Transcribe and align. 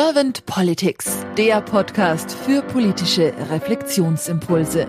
Servant 0.00 0.46
Politics, 0.46 1.26
der 1.36 1.60
Podcast 1.60 2.30
für 2.30 2.62
politische 2.62 3.34
Reflexionsimpulse. 3.50 4.88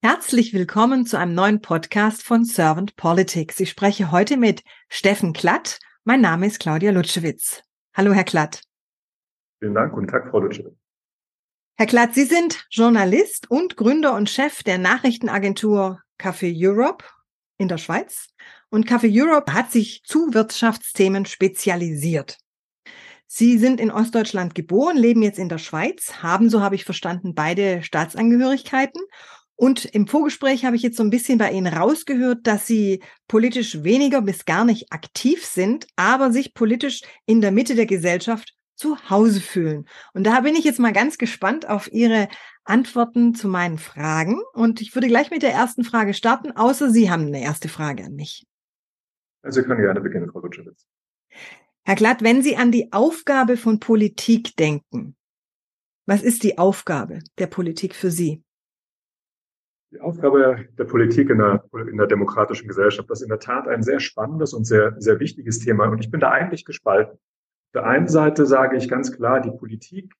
Herzlich 0.00 0.54
willkommen 0.54 1.06
zu 1.06 1.18
einem 1.18 1.34
neuen 1.34 1.60
Podcast 1.60 2.22
von 2.22 2.44
Servant 2.44 2.94
Politics. 2.94 3.58
Ich 3.58 3.70
spreche 3.70 4.12
heute 4.12 4.36
mit 4.36 4.62
Steffen 4.88 5.32
Klatt. 5.32 5.80
Mein 6.04 6.20
Name 6.20 6.46
ist 6.46 6.60
Claudia 6.60 6.92
Lutschewitz. 6.92 7.64
Hallo, 7.92 8.12
Herr 8.12 8.22
Klatt. 8.22 8.62
Vielen 9.58 9.74
Dank. 9.74 9.92
Guten 9.92 10.06
Tag, 10.06 10.30
Frau 10.30 10.38
Lutschewitz. 10.38 10.76
Herr 11.76 11.86
Klatt, 11.86 12.14
Sie 12.14 12.26
sind 12.26 12.64
Journalist 12.70 13.50
und 13.50 13.76
Gründer 13.76 14.14
und 14.14 14.30
Chef 14.30 14.62
der 14.62 14.78
Nachrichtenagentur 14.78 16.00
Café 16.16 16.54
Europe 16.56 17.04
in 17.58 17.66
der 17.66 17.78
Schweiz. 17.78 18.28
Und 18.70 18.88
Café 18.88 19.10
Europe 19.12 19.52
hat 19.52 19.72
sich 19.72 20.02
zu 20.04 20.32
Wirtschaftsthemen 20.32 21.26
spezialisiert. 21.26 22.38
Sie 23.26 23.58
sind 23.58 23.80
in 23.80 23.92
Ostdeutschland 23.92 24.54
geboren, 24.54 24.96
leben 24.96 25.22
jetzt 25.22 25.38
in 25.38 25.48
der 25.48 25.58
Schweiz, 25.58 26.14
haben, 26.22 26.50
so 26.50 26.62
habe 26.62 26.74
ich 26.74 26.84
verstanden, 26.84 27.34
beide 27.34 27.82
Staatsangehörigkeiten. 27.82 29.00
Und 29.54 29.84
im 29.84 30.06
Vorgespräch 30.06 30.64
habe 30.64 30.74
ich 30.74 30.82
jetzt 30.82 30.96
so 30.96 31.02
ein 31.02 31.10
bisschen 31.10 31.38
bei 31.38 31.52
Ihnen 31.52 31.72
rausgehört, 31.72 32.46
dass 32.46 32.66
Sie 32.66 33.02
politisch 33.28 33.84
weniger 33.84 34.22
bis 34.22 34.46
gar 34.46 34.64
nicht 34.64 34.92
aktiv 34.92 35.44
sind, 35.44 35.86
aber 35.96 36.32
sich 36.32 36.54
politisch 36.54 37.02
in 37.26 37.40
der 37.40 37.52
Mitte 37.52 37.74
der 37.74 37.86
Gesellschaft 37.86 38.54
zu 38.74 38.96
Hause 39.10 39.40
fühlen. 39.40 39.86
Und 40.14 40.24
da 40.24 40.40
bin 40.40 40.56
ich 40.56 40.64
jetzt 40.64 40.78
mal 40.78 40.92
ganz 40.92 41.18
gespannt 41.18 41.68
auf 41.68 41.92
Ihre 41.92 42.28
Antworten 42.64 43.34
zu 43.34 43.46
meinen 43.46 43.78
Fragen. 43.78 44.40
Und 44.54 44.80
ich 44.80 44.94
würde 44.94 45.08
gleich 45.08 45.30
mit 45.30 45.42
der 45.42 45.52
ersten 45.52 45.84
Frage 45.84 46.14
starten, 46.14 46.52
außer 46.52 46.90
Sie 46.90 47.10
haben 47.10 47.26
eine 47.26 47.42
erste 47.42 47.68
Frage 47.68 48.06
an 48.06 48.14
mich. 48.14 48.46
Also 49.42 49.60
Sie 49.60 49.66
können 49.66 49.80
gerne 49.80 50.00
beginnen, 50.00 50.30
Frau 50.30 50.40
Lutschewitz. 50.40 50.86
Herr 51.84 51.94
Glatt, 51.94 52.22
wenn 52.22 52.42
Sie 52.42 52.56
an 52.56 52.72
die 52.72 52.92
Aufgabe 52.92 53.56
von 53.56 53.80
Politik 53.80 54.54
denken, 54.56 55.16
was 56.06 56.22
ist 56.22 56.42
die 56.42 56.58
Aufgabe 56.58 57.20
der 57.38 57.46
Politik 57.46 57.94
für 57.94 58.10
Sie? 58.10 58.42
Die 59.92 60.00
Aufgabe 60.00 60.68
der 60.78 60.84
Politik 60.84 61.30
in 61.30 61.38
der, 61.38 61.64
in 61.72 61.96
der 61.96 62.06
demokratischen 62.06 62.68
Gesellschaft, 62.68 63.10
das 63.10 63.20
ist 63.20 63.24
in 63.24 63.30
der 63.30 63.40
Tat 63.40 63.66
ein 63.66 63.82
sehr 63.82 63.98
spannendes 63.98 64.52
und 64.52 64.64
sehr, 64.64 64.94
sehr 64.98 65.18
wichtiges 65.18 65.58
Thema. 65.58 65.88
Und 65.88 65.98
ich 66.00 66.10
bin 66.10 66.20
da 66.20 66.30
eigentlich 66.30 66.64
gespalten. 66.64 67.14
Auf 67.14 67.72
der 67.74 67.86
einen 67.86 68.08
Seite 68.08 68.46
sage 68.46 68.76
ich 68.76 68.88
ganz 68.88 69.12
klar, 69.12 69.40
die 69.40 69.50
Politik 69.50 70.12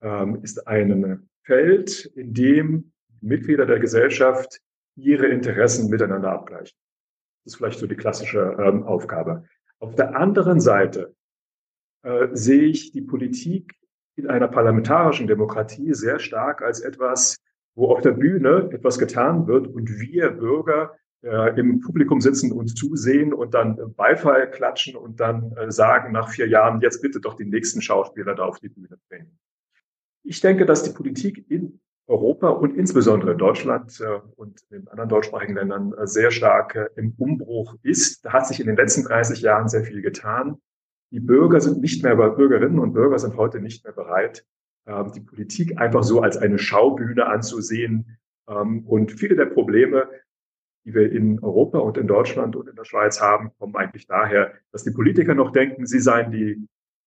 ähm, 0.00 0.42
ist 0.42 0.66
ein 0.66 1.28
Feld, 1.42 2.06
in 2.14 2.34
dem 2.34 2.92
Mitglieder 3.20 3.66
der 3.66 3.78
Gesellschaft 3.78 4.60
ihre 4.96 5.26
Interessen 5.26 5.90
miteinander 5.90 6.32
abgleichen. 6.32 6.76
Ist 7.48 7.56
vielleicht 7.56 7.78
so 7.78 7.86
die 7.86 7.96
klassische 7.96 8.58
ähm, 8.58 8.82
Aufgabe. 8.82 9.44
Auf 9.78 9.94
der 9.94 10.14
anderen 10.14 10.60
Seite 10.60 11.14
äh, 12.02 12.28
sehe 12.32 12.64
ich 12.64 12.92
die 12.92 13.00
Politik 13.00 13.74
in 14.16 14.28
einer 14.28 14.48
parlamentarischen 14.48 15.26
Demokratie 15.26 15.94
sehr 15.94 16.18
stark 16.18 16.60
als 16.60 16.80
etwas, 16.80 17.38
wo 17.74 17.86
auf 17.86 18.02
der 18.02 18.10
Bühne 18.10 18.68
etwas 18.70 18.98
getan 18.98 19.46
wird 19.46 19.66
und 19.66 19.98
wir 19.98 20.28
Bürger 20.32 20.94
äh, 21.22 21.58
im 21.58 21.80
Publikum 21.80 22.20
sitzen 22.20 22.52
und 22.52 22.76
zusehen 22.76 23.32
und 23.32 23.54
dann 23.54 23.94
Beifall 23.94 24.50
klatschen 24.50 24.94
und 24.94 25.18
dann 25.18 25.56
äh, 25.56 25.72
sagen 25.72 26.12
nach 26.12 26.28
vier 26.28 26.48
Jahren, 26.48 26.82
jetzt 26.82 27.00
bitte 27.00 27.18
doch 27.18 27.32
die 27.32 27.46
nächsten 27.46 27.80
Schauspieler 27.80 28.34
da 28.34 28.42
auf 28.44 28.60
die 28.60 28.68
Bühne 28.68 28.98
bringen. 29.08 29.38
Ich 30.22 30.42
denke, 30.42 30.66
dass 30.66 30.82
die 30.82 30.92
Politik 30.92 31.50
in 31.50 31.80
Europa 32.08 32.48
und 32.48 32.74
insbesondere 32.74 33.32
in 33.32 33.38
Deutschland 33.38 34.00
äh, 34.00 34.20
und 34.36 34.60
in 34.70 34.88
anderen 34.88 35.10
deutschsprachigen 35.10 35.54
Ländern 35.54 35.92
äh, 35.92 36.06
sehr 36.06 36.30
stark 36.30 36.74
äh, 36.74 36.88
im 36.96 37.14
Umbruch 37.18 37.76
ist. 37.82 38.24
Da 38.24 38.32
hat 38.32 38.46
sich 38.46 38.60
in 38.60 38.66
den 38.66 38.76
letzten 38.76 39.04
30 39.04 39.42
Jahren 39.42 39.68
sehr 39.68 39.84
viel 39.84 40.00
getan. 40.00 40.56
Die 41.12 41.20
Bürger 41.20 41.60
sind 41.60 41.80
nicht 41.80 42.02
mehr, 42.02 42.16
Bürgerinnen 42.16 42.78
und 42.78 42.94
Bürger 42.94 43.18
sind 43.18 43.36
heute 43.36 43.60
nicht 43.60 43.84
mehr 43.84 43.92
bereit, 43.92 44.46
ähm, 44.86 45.12
die 45.14 45.20
Politik 45.20 45.78
einfach 45.78 46.02
so 46.02 46.22
als 46.22 46.38
eine 46.38 46.58
Schaubühne 46.58 47.26
anzusehen. 47.26 48.18
Ähm, 48.48 48.86
und 48.86 49.12
viele 49.12 49.36
der 49.36 49.46
Probleme, 49.46 50.08
die 50.86 50.94
wir 50.94 51.12
in 51.12 51.38
Europa 51.40 51.78
und 51.78 51.98
in 51.98 52.06
Deutschland 52.06 52.56
und 52.56 52.68
in 52.70 52.76
der 52.76 52.84
Schweiz 52.84 53.20
haben, 53.20 53.50
kommen 53.58 53.76
eigentlich 53.76 54.06
daher, 54.06 54.54
dass 54.72 54.82
die 54.82 54.92
Politiker 54.92 55.34
noch 55.34 55.52
denken, 55.52 55.84
sie 55.84 56.00
seien 56.00 56.30
die 56.30 56.66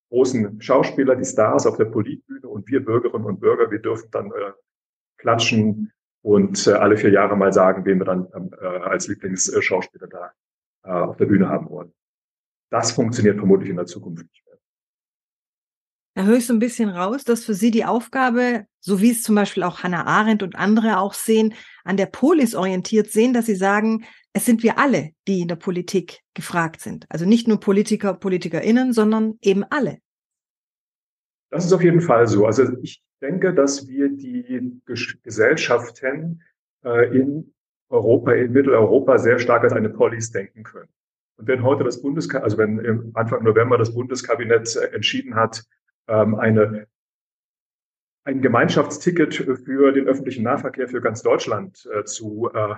großen 0.09 0.61
Schauspieler, 0.61 1.15
die 1.15 1.25
Stars 1.25 1.65
auf 1.65 1.77
der 1.77 1.85
Politbühne 1.85 2.47
und 2.47 2.67
wir 2.67 2.85
Bürgerinnen 2.85 3.25
und 3.25 3.39
Bürger, 3.39 3.71
wir 3.71 3.79
dürfen 3.79 4.09
dann 4.11 4.31
klatschen 5.21 5.91
und 6.21 6.67
äh, 6.67 6.71
alle 6.71 6.97
vier 6.97 7.11
Jahre 7.11 7.35
mal 7.37 7.53
sagen, 7.53 7.85
wen 7.85 7.99
wir 7.99 8.05
dann 8.05 8.27
ähm, 8.35 8.51
äh, 8.59 8.65
als 8.65 9.07
Lieblingsschauspieler 9.07 10.07
da 10.07 10.31
äh, 10.83 10.89
auf 10.89 11.17
der 11.17 11.25
Bühne 11.25 11.47
haben 11.47 11.69
wollen. 11.69 11.93
Das 12.69 12.91
funktioniert 12.91 13.37
vermutlich 13.37 13.69
in 13.69 13.77
der 13.77 13.85
Zukunft 13.85 14.23
nicht 14.23 14.45
mehr. 14.45 14.57
Da 16.15 16.23
höre 16.23 16.37
ich 16.37 16.45
so 16.45 16.53
ein 16.53 16.59
bisschen 16.59 16.89
raus, 16.89 17.23
dass 17.23 17.45
für 17.45 17.53
Sie 17.53 17.71
die 17.71 17.85
Aufgabe, 17.85 18.65
so 18.79 19.01
wie 19.01 19.11
es 19.11 19.23
zum 19.23 19.35
Beispiel 19.35 19.63
auch 19.63 19.83
Hannah 19.83 20.05
Arendt 20.05 20.43
und 20.43 20.55
andere 20.55 20.99
auch 20.99 21.13
sehen, 21.13 21.53
an 21.83 21.97
der 21.97 22.07
Polis 22.07 22.55
orientiert 22.55 23.09
sehen, 23.11 23.33
dass 23.33 23.45
Sie 23.45 23.55
sagen, 23.55 24.05
es 24.33 24.45
sind 24.45 24.63
wir 24.63 24.77
alle, 24.77 25.11
die 25.27 25.41
in 25.41 25.47
der 25.47 25.55
Politik 25.55 26.19
gefragt 26.33 26.81
sind. 26.81 27.05
Also 27.09 27.25
nicht 27.25 27.47
nur 27.47 27.59
Politiker, 27.59 28.13
PolitikerInnen, 28.13 28.93
sondern 28.93 29.37
eben 29.41 29.63
alle. 29.69 29.99
Das 31.51 31.65
ist 31.65 31.73
auf 31.73 31.83
jeden 31.83 32.01
Fall 32.01 32.27
so. 32.27 32.45
Also 32.45 32.63
ich 32.81 33.03
denke, 33.21 33.53
dass 33.53 33.87
wir 33.87 34.09
die 34.09 34.81
Gesellschaften 35.21 36.43
äh, 36.83 37.15
in 37.15 37.53
Europa, 37.89 38.31
in 38.31 38.53
Mitteleuropa 38.53 39.17
sehr 39.17 39.37
stark 39.37 39.63
als 39.63 39.73
eine 39.73 39.89
Police 39.89 40.31
denken 40.31 40.63
können. 40.63 40.89
Und 41.37 41.47
wenn 41.47 41.63
heute 41.63 41.83
das 41.83 42.01
Bundeskabinett, 42.01 42.43
also 42.43 42.57
wenn 42.57 43.11
Anfang 43.15 43.43
November 43.43 43.77
das 43.77 43.93
Bundeskabinett 43.93 44.75
äh, 44.75 44.95
entschieden 44.95 45.35
hat, 45.35 45.63
ähm, 46.07 46.35
eine, 46.35 46.87
ein 48.23 48.41
Gemeinschaftsticket 48.41 49.33
für 49.35 49.91
den 49.91 50.07
öffentlichen 50.07 50.43
Nahverkehr 50.43 50.87
für 50.87 51.01
ganz 51.01 51.21
Deutschland 51.21 51.85
äh, 51.93 52.05
zu, 52.05 52.49
äh, 52.53 52.75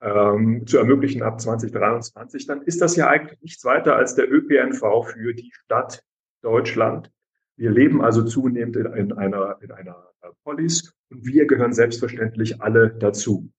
ähm, 0.00 0.64
zu 0.66 0.78
ermöglichen 0.78 1.22
ab 1.22 1.40
2023, 1.40 2.46
dann 2.46 2.62
ist 2.62 2.80
das 2.80 2.94
ja 2.94 3.08
eigentlich 3.08 3.40
nichts 3.40 3.64
weiter 3.64 3.96
als 3.96 4.14
der 4.14 4.30
ÖPNV 4.30 5.06
für 5.06 5.34
die 5.34 5.50
Stadt 5.52 6.04
Deutschland. 6.42 7.10
Wir 7.56 7.70
leben 7.70 8.02
also 8.02 8.22
zunehmend 8.22 8.76
in, 8.76 8.86
in 8.86 9.12
einer, 9.12 9.58
in 9.60 9.72
einer 9.72 10.10
äh, 10.22 10.28
Polis 10.44 10.94
und 11.10 11.24
wir 11.24 11.46
gehören 11.46 11.72
selbstverständlich 11.72 12.60
alle 12.60 12.90
dazu. 12.90 13.50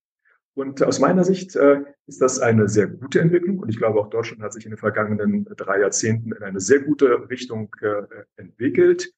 Und 0.53 0.81
aus 0.81 1.00
meiner 1.00 1.24
Sicht 1.24 1.56
äh, 1.56 1.84
ist 2.07 2.22
das 2.22 2.40
eine 2.40 2.68
sehr 2.68 2.88
gute 2.88 3.22
Entwicklung. 3.22 3.59
Und 3.59 3.69
ich 3.69 3.78
glaube, 3.78 4.00
auch 4.00 4.09
Deutschland 4.09 4.41
hat 4.41 4.53
sich 4.53 4.66
in 4.66 4.72
den 4.72 4.78
vergangenen 4.78 5.46
drei 5.56 5.81
Jahrzehnten 5.81 6.31
in 6.31 6.41
eine 6.41 6.59
sehr 6.59 6.80
gute 6.80 7.30
Richtung 7.30 7.75
äh, 7.81 8.03
entwickelt. 8.38 9.13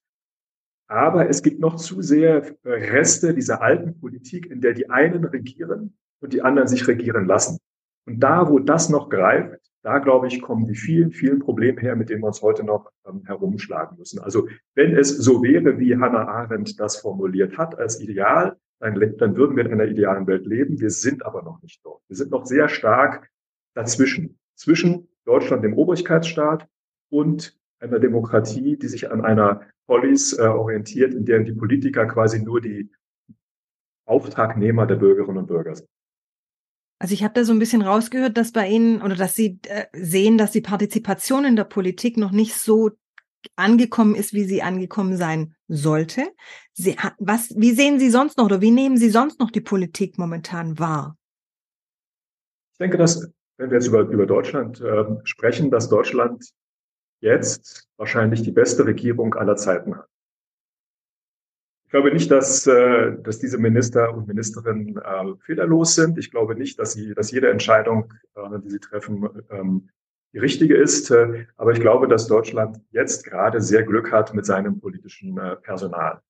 Aber 0.86 1.28
es 1.30 1.42
gibt 1.42 1.60
noch 1.60 1.76
zu 1.76 2.02
sehr 2.02 2.56
äh, 2.64 2.70
Reste 2.70 3.32
dieser 3.32 3.62
alten 3.62 3.98
Politik, 3.98 4.50
in 4.50 4.60
der 4.60 4.74
die 4.74 4.90
einen 4.90 5.24
regieren 5.24 5.96
und 6.20 6.32
die 6.32 6.42
anderen 6.42 6.68
sich 6.68 6.86
regieren 6.88 7.26
lassen. 7.26 7.58
Und 8.06 8.20
da, 8.20 8.50
wo 8.50 8.58
das 8.58 8.88
noch 8.88 9.08
greift, 9.08 9.59
da 9.82 9.98
glaube 9.98 10.26
ich, 10.26 10.42
kommen 10.42 10.66
die 10.66 10.74
vielen, 10.74 11.12
vielen 11.12 11.38
Probleme 11.38 11.80
her, 11.80 11.96
mit 11.96 12.10
denen 12.10 12.22
wir 12.22 12.28
uns 12.28 12.42
heute 12.42 12.64
noch 12.64 12.90
ähm, 13.06 13.22
herumschlagen 13.24 13.98
müssen. 13.98 14.20
Also 14.20 14.48
wenn 14.74 14.94
es 14.94 15.16
so 15.16 15.42
wäre, 15.42 15.78
wie 15.78 15.96
Hannah 15.96 16.28
Arendt 16.28 16.78
das 16.78 16.96
formuliert 16.96 17.56
hat 17.56 17.78
als 17.78 18.00
Ideal, 18.00 18.56
dann, 18.80 18.98
dann 19.18 19.36
würden 19.36 19.56
wir 19.56 19.66
in 19.66 19.72
einer 19.72 19.86
idealen 19.86 20.26
Welt 20.26 20.46
leben. 20.46 20.80
Wir 20.80 20.90
sind 20.90 21.24
aber 21.24 21.42
noch 21.42 21.62
nicht 21.62 21.80
dort. 21.84 22.02
Wir 22.08 22.16
sind 22.16 22.30
noch 22.30 22.46
sehr 22.46 22.68
stark 22.68 23.30
dazwischen, 23.74 24.38
zwischen 24.54 25.08
Deutschland, 25.24 25.64
dem 25.64 25.74
Obrigkeitsstaat 25.74 26.66
und 27.10 27.58
einer 27.78 27.98
Demokratie, 27.98 28.76
die 28.76 28.88
sich 28.88 29.10
an 29.10 29.24
einer 29.24 29.62
Polis 29.86 30.38
äh, 30.38 30.42
orientiert, 30.42 31.14
in 31.14 31.24
der 31.24 31.40
die 31.40 31.52
Politiker 31.52 32.06
quasi 32.06 32.42
nur 32.42 32.60
die 32.60 32.90
Auftragnehmer 34.06 34.86
der 34.86 34.96
Bürgerinnen 34.96 35.38
und 35.38 35.46
Bürger 35.46 35.74
sind. 35.74 35.88
Also 37.00 37.14
ich 37.14 37.24
habe 37.24 37.32
da 37.32 37.44
so 37.44 37.52
ein 37.52 37.58
bisschen 37.58 37.80
rausgehört, 37.80 38.36
dass 38.36 38.52
bei 38.52 38.68
Ihnen 38.68 39.00
oder 39.00 39.16
dass 39.16 39.34
Sie 39.34 39.58
äh, 39.66 39.86
sehen, 39.92 40.36
dass 40.36 40.52
die 40.52 40.60
Partizipation 40.60 41.46
in 41.46 41.56
der 41.56 41.64
Politik 41.64 42.18
noch 42.18 42.30
nicht 42.30 42.54
so 42.54 42.90
angekommen 43.56 44.14
ist, 44.14 44.34
wie 44.34 44.44
sie 44.44 44.60
angekommen 44.60 45.16
sein 45.16 45.54
sollte. 45.66 46.28
Sie, 46.74 46.96
was, 47.18 47.54
wie 47.56 47.72
sehen 47.72 47.98
Sie 47.98 48.10
sonst 48.10 48.36
noch 48.36 48.44
oder 48.44 48.60
wie 48.60 48.70
nehmen 48.70 48.98
Sie 48.98 49.08
sonst 49.08 49.40
noch 49.40 49.50
die 49.50 49.62
Politik 49.62 50.18
momentan 50.18 50.78
wahr? 50.78 51.16
Ich 52.72 52.78
denke, 52.78 52.98
dass, 52.98 53.30
wenn 53.56 53.70
wir 53.70 53.78
jetzt 53.78 53.86
über, 53.86 54.00
über 54.00 54.26
Deutschland 54.26 54.82
äh, 54.82 55.04
sprechen, 55.24 55.70
dass 55.70 55.88
Deutschland 55.88 56.44
jetzt 57.20 57.88
wahrscheinlich 57.96 58.42
die 58.42 58.52
beste 58.52 58.84
Regierung 58.84 59.34
aller 59.34 59.56
Zeiten 59.56 59.96
hat. 59.96 60.09
Ich 61.90 61.92
glaube 61.92 62.12
nicht, 62.12 62.30
dass, 62.30 62.68
äh, 62.68 63.16
dass 63.20 63.40
diese 63.40 63.58
Minister 63.58 64.14
und 64.14 64.28
Ministerinnen 64.28 64.96
äh, 64.96 65.34
fehlerlos 65.44 65.96
sind. 65.96 66.18
Ich 66.18 66.30
glaube 66.30 66.54
nicht, 66.54 66.78
dass, 66.78 66.92
sie, 66.92 67.14
dass 67.14 67.32
jede 67.32 67.50
Entscheidung, 67.50 68.12
äh, 68.36 68.60
die 68.60 68.70
sie 68.70 68.78
treffen, 68.78 69.28
ähm, 69.50 69.88
die 70.32 70.38
richtige 70.38 70.76
ist. 70.76 71.12
Aber 71.56 71.72
ich 71.72 71.80
glaube, 71.80 72.06
dass 72.06 72.28
Deutschland 72.28 72.80
jetzt 72.92 73.24
gerade 73.24 73.60
sehr 73.60 73.82
Glück 73.82 74.12
hat 74.12 74.34
mit 74.34 74.46
seinem 74.46 74.78
politischen 74.78 75.36
äh, 75.36 75.56
Personal. 75.56 76.20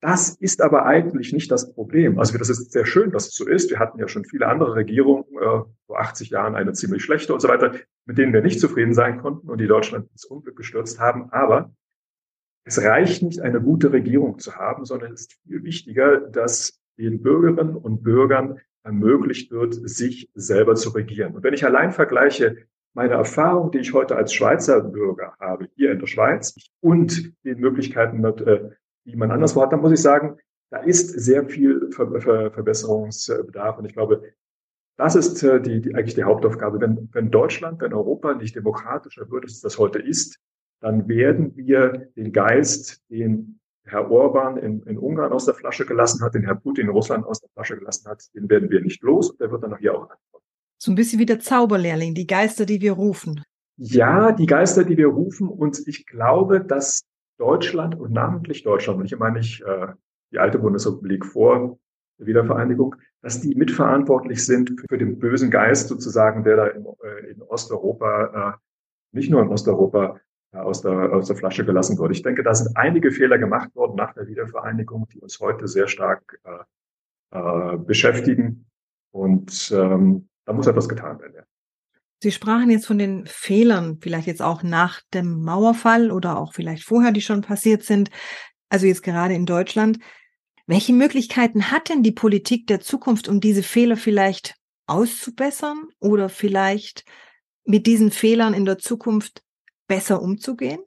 Das 0.00 0.30
ist 0.36 0.62
aber 0.62 0.86
eigentlich 0.86 1.34
nicht 1.34 1.50
das 1.50 1.74
Problem. 1.74 2.18
Also 2.18 2.38
das 2.38 2.48
ist 2.48 2.72
sehr 2.72 2.86
schön, 2.86 3.10
dass 3.10 3.28
es 3.28 3.34
so 3.34 3.46
ist. 3.46 3.68
Wir 3.68 3.78
hatten 3.78 3.98
ja 3.98 4.08
schon 4.08 4.24
viele 4.24 4.46
andere 4.48 4.74
Regierungen, 4.74 5.26
äh, 5.34 5.64
vor 5.86 6.00
80 6.00 6.30
Jahren 6.30 6.54
eine 6.54 6.72
ziemlich 6.72 7.04
schlechte 7.04 7.34
und 7.34 7.40
so 7.40 7.48
weiter, 7.48 7.74
mit 8.06 8.16
denen 8.16 8.32
wir 8.32 8.40
nicht 8.40 8.58
zufrieden 8.58 8.94
sein 8.94 9.20
konnten 9.20 9.50
und 9.50 9.60
die 9.60 9.66
Deutschland 9.66 10.10
ins 10.12 10.24
Unglück 10.24 10.56
gestürzt 10.56 10.98
haben. 10.98 11.30
Aber 11.30 11.74
es 12.64 12.82
reicht 12.82 13.22
nicht, 13.22 13.40
eine 13.40 13.60
gute 13.60 13.92
Regierung 13.92 14.38
zu 14.38 14.56
haben, 14.56 14.84
sondern 14.84 15.12
es 15.12 15.22
ist 15.22 15.38
viel 15.46 15.64
wichtiger, 15.64 16.20
dass 16.20 16.80
den 16.98 17.22
Bürgerinnen 17.22 17.76
und 17.76 18.02
Bürgern 18.02 18.60
ermöglicht 18.84 19.50
wird, 19.50 19.74
sich 19.88 20.30
selber 20.34 20.74
zu 20.74 20.90
regieren. 20.90 21.34
Und 21.34 21.42
wenn 21.42 21.54
ich 21.54 21.64
allein 21.64 21.92
vergleiche 21.92 22.56
meine 22.94 23.14
Erfahrung, 23.14 23.70
die 23.70 23.78
ich 23.78 23.92
heute 23.94 24.16
als 24.16 24.34
Schweizer 24.34 24.80
Bürger 24.82 25.34
habe, 25.40 25.68
hier 25.76 25.92
in 25.92 25.98
der 25.98 26.06
Schweiz 26.06 26.54
und 26.80 27.32
den 27.44 27.58
Möglichkeiten, 27.58 28.22
äh, 28.24 28.70
die 29.04 29.16
man 29.16 29.30
anderswo 29.30 29.62
hat, 29.62 29.72
dann 29.72 29.80
muss 29.80 29.92
ich 29.92 30.02
sagen, 30.02 30.38
da 30.70 30.78
ist 30.78 31.08
sehr 31.08 31.46
viel 31.48 31.90
Ver 31.90 32.20
Ver 32.20 32.50
Verbesserungsbedarf. 32.50 33.78
Und 33.78 33.86
ich 33.86 33.94
glaube, 33.94 34.22
das 34.96 35.16
ist 35.16 35.42
äh, 35.42 35.60
die, 35.60 35.80
die, 35.80 35.94
eigentlich 35.94 36.14
die 36.14 36.24
Hauptaufgabe. 36.24 36.80
Wenn, 36.80 37.08
wenn 37.12 37.30
Deutschland, 37.30 37.80
wenn 37.80 37.94
Europa 37.94 38.34
nicht 38.34 38.54
demokratischer 38.54 39.30
wird, 39.30 39.44
als 39.44 39.60
das 39.60 39.78
heute 39.78 39.98
ist, 39.98 40.38
dann 40.82 41.08
werden 41.08 41.56
wir 41.56 42.10
den 42.16 42.32
Geist, 42.32 43.02
den 43.08 43.60
Herr 43.84 44.10
Orban 44.10 44.56
in, 44.56 44.82
in 44.82 44.98
Ungarn 44.98 45.32
aus 45.32 45.44
der 45.44 45.54
Flasche 45.54 45.86
gelassen 45.86 46.22
hat, 46.22 46.34
den 46.34 46.44
Herr 46.44 46.56
Putin 46.56 46.86
in 46.86 46.90
Russland 46.90 47.24
aus 47.24 47.40
der 47.40 47.50
Flasche 47.50 47.78
gelassen 47.78 48.08
hat, 48.10 48.24
den 48.34 48.50
werden 48.50 48.68
wir 48.68 48.80
nicht 48.80 49.02
los 49.02 49.30
und 49.30 49.40
der 49.40 49.50
wird 49.50 49.62
dann 49.62 49.74
auch 49.74 49.78
hier 49.78 49.94
auch 49.94 50.02
antworten. 50.02 50.46
So 50.78 50.90
ein 50.90 50.96
bisschen 50.96 51.20
wie 51.20 51.26
der 51.26 51.38
Zauberlehrling, 51.38 52.14
die 52.14 52.26
Geister, 52.26 52.66
die 52.66 52.80
wir 52.80 52.92
rufen. 52.92 53.42
Ja, 53.76 54.32
die 54.32 54.46
Geister, 54.46 54.84
die 54.84 54.96
wir 54.96 55.06
rufen. 55.06 55.48
Und 55.48 55.80
ich 55.86 56.06
glaube, 56.06 56.60
dass 56.60 57.04
Deutschland 57.38 57.98
und 57.98 58.12
namentlich 58.12 58.64
Deutschland, 58.64 58.98
und 58.98 59.06
ich 59.06 59.16
meine 59.16 59.38
nicht 59.38 59.62
äh, 59.62 59.88
die 60.32 60.38
alte 60.38 60.58
Bundesrepublik 60.58 61.24
vor 61.24 61.78
der 62.18 62.26
Wiedervereinigung, 62.26 62.96
dass 63.20 63.40
die 63.40 63.54
mitverantwortlich 63.54 64.44
sind 64.44 64.74
für 64.88 64.98
den 64.98 65.20
bösen 65.20 65.50
Geist 65.50 65.88
sozusagen, 65.88 66.42
der 66.42 66.56
da 66.56 66.66
in, 66.66 66.84
äh, 66.84 67.30
in 67.30 67.42
Osteuropa, 67.42 68.56
äh, 68.56 69.16
nicht 69.16 69.30
nur 69.30 69.42
in 69.42 69.48
Osteuropa, 69.48 70.18
aus, 70.52 70.82
der, 70.82 71.12
aus 71.12 71.28
der 71.28 71.36
Flasche 71.36 71.64
gelassen 71.64 71.98
wurde. 71.98 72.12
Ich 72.12 72.22
denke, 72.22 72.42
da 72.42 72.54
sind 72.54 72.76
einige 72.76 73.10
Fehler 73.10 73.38
gemacht 73.38 73.74
worden 73.74 73.96
nach 73.96 74.14
der 74.14 74.26
Wiedervereinigung, 74.26 75.08
die 75.08 75.20
uns 75.20 75.40
heute 75.40 75.66
sehr 75.66 75.88
stark 75.88 76.38
äh, 76.44 77.38
äh, 77.38 77.78
beschäftigen. 77.78 78.66
Und 79.10 79.72
ähm, 79.74 80.28
da 80.44 80.52
muss 80.52 80.66
etwas 80.66 80.88
getan 80.88 81.20
werden. 81.20 81.34
Ja. 81.36 81.42
Sie 82.22 82.30
sprachen 82.30 82.70
jetzt 82.70 82.86
von 82.86 82.98
den 82.98 83.26
Fehlern, 83.26 83.98
vielleicht 84.00 84.26
jetzt 84.26 84.42
auch 84.42 84.62
nach 84.62 85.00
dem 85.12 85.42
Mauerfall 85.42 86.12
oder 86.12 86.38
auch 86.38 86.52
vielleicht 86.52 86.84
vorher, 86.84 87.10
die 87.10 87.20
schon 87.20 87.42
passiert 87.42 87.82
sind, 87.82 88.10
also 88.68 88.86
jetzt 88.86 89.02
gerade 89.02 89.34
in 89.34 89.44
Deutschland. 89.44 89.98
Welche 90.66 90.92
Möglichkeiten 90.92 91.72
hat 91.72 91.88
denn 91.88 92.02
die 92.02 92.12
Politik 92.12 92.68
der 92.68 92.80
Zukunft, 92.80 93.28
um 93.28 93.40
diese 93.40 93.64
Fehler 93.64 93.96
vielleicht 93.96 94.54
auszubessern 94.86 95.88
oder 95.98 96.28
vielleicht 96.28 97.04
mit 97.64 97.86
diesen 97.86 98.10
Fehlern 98.10 98.54
in 98.54 98.64
der 98.64 98.78
Zukunft 98.78 99.42
besser 99.86 100.22
umzugehen? 100.22 100.80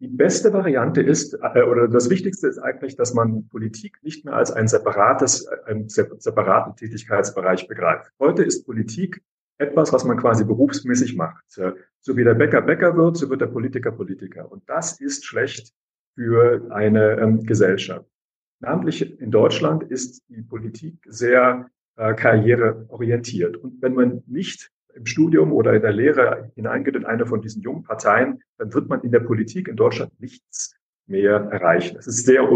Die 0.00 0.08
beste 0.08 0.52
Variante 0.52 1.00
ist, 1.00 1.34
äh, 1.34 1.62
oder 1.62 1.86
das 1.86 2.10
Wichtigste 2.10 2.48
ist 2.48 2.58
eigentlich, 2.58 2.96
dass 2.96 3.14
man 3.14 3.48
Politik 3.48 3.98
nicht 4.02 4.24
mehr 4.24 4.34
als 4.34 4.50
ein 4.50 4.66
separates, 4.66 5.46
einen 5.66 5.88
separaten 5.88 6.74
Tätigkeitsbereich 6.74 7.68
begreift. 7.68 8.10
Heute 8.18 8.42
ist 8.42 8.64
Politik 8.66 9.22
etwas, 9.58 9.92
was 9.92 10.04
man 10.04 10.16
quasi 10.16 10.44
berufsmäßig 10.44 11.16
macht. 11.16 11.44
So 11.48 12.16
wie 12.16 12.24
der 12.24 12.34
Bäcker 12.34 12.62
Bäcker 12.62 12.96
wird, 12.96 13.16
so 13.16 13.30
wird 13.30 13.42
der 13.42 13.46
Politiker 13.46 13.92
Politiker. 13.92 14.50
Und 14.50 14.68
das 14.68 15.00
ist 15.00 15.24
schlecht 15.24 15.72
für 16.16 16.66
eine 16.70 17.20
ähm, 17.20 17.44
Gesellschaft. 17.44 18.06
Namentlich 18.60 19.20
in 19.20 19.30
Deutschland 19.30 19.84
ist 19.84 20.22
die 20.28 20.42
Politik 20.42 20.96
sehr 21.06 21.70
äh, 21.96 22.14
karriereorientiert. 22.14 23.56
Und 23.56 23.80
wenn 23.82 23.94
man 23.94 24.22
nicht 24.26 24.70
im 24.94 25.06
Studium 25.06 25.52
oder 25.52 25.74
in 25.74 25.82
der 25.82 25.92
Lehre 25.92 26.50
hineingeht 26.54 26.96
in 26.96 27.04
eine 27.04 27.26
von 27.26 27.40
diesen 27.40 27.62
jungen 27.62 27.82
Parteien, 27.82 28.42
dann 28.58 28.72
wird 28.74 28.88
man 28.88 29.02
in 29.02 29.12
der 29.12 29.20
Politik 29.20 29.68
in 29.68 29.76
Deutschland 29.76 30.12
nichts 30.20 30.74
mehr 31.06 31.36
erreichen. 31.50 31.96
Es 31.98 32.06
ist 32.06 32.24
sehr, 32.24 32.46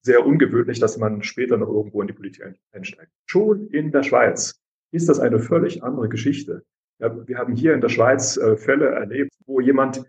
sehr 0.00 0.26
ungewöhnlich, 0.26 0.80
dass 0.80 0.98
man 0.98 1.22
später 1.22 1.56
noch 1.56 1.68
irgendwo 1.68 2.00
in 2.00 2.08
die 2.08 2.12
Politik 2.12 2.54
einsteigt. 2.72 3.10
Schon 3.26 3.68
in 3.68 3.90
der 3.90 4.02
Schweiz 4.02 4.60
ist 4.92 5.08
das 5.08 5.18
eine 5.20 5.38
völlig 5.38 5.82
andere 5.82 6.08
Geschichte. 6.08 6.64
Wir 6.98 7.38
haben 7.38 7.54
hier 7.54 7.74
in 7.74 7.80
der 7.80 7.88
Schweiz 7.88 8.36
äh, 8.36 8.56
Fälle 8.56 8.90
erlebt, 8.90 9.32
wo 9.46 9.60
jemand 9.60 10.04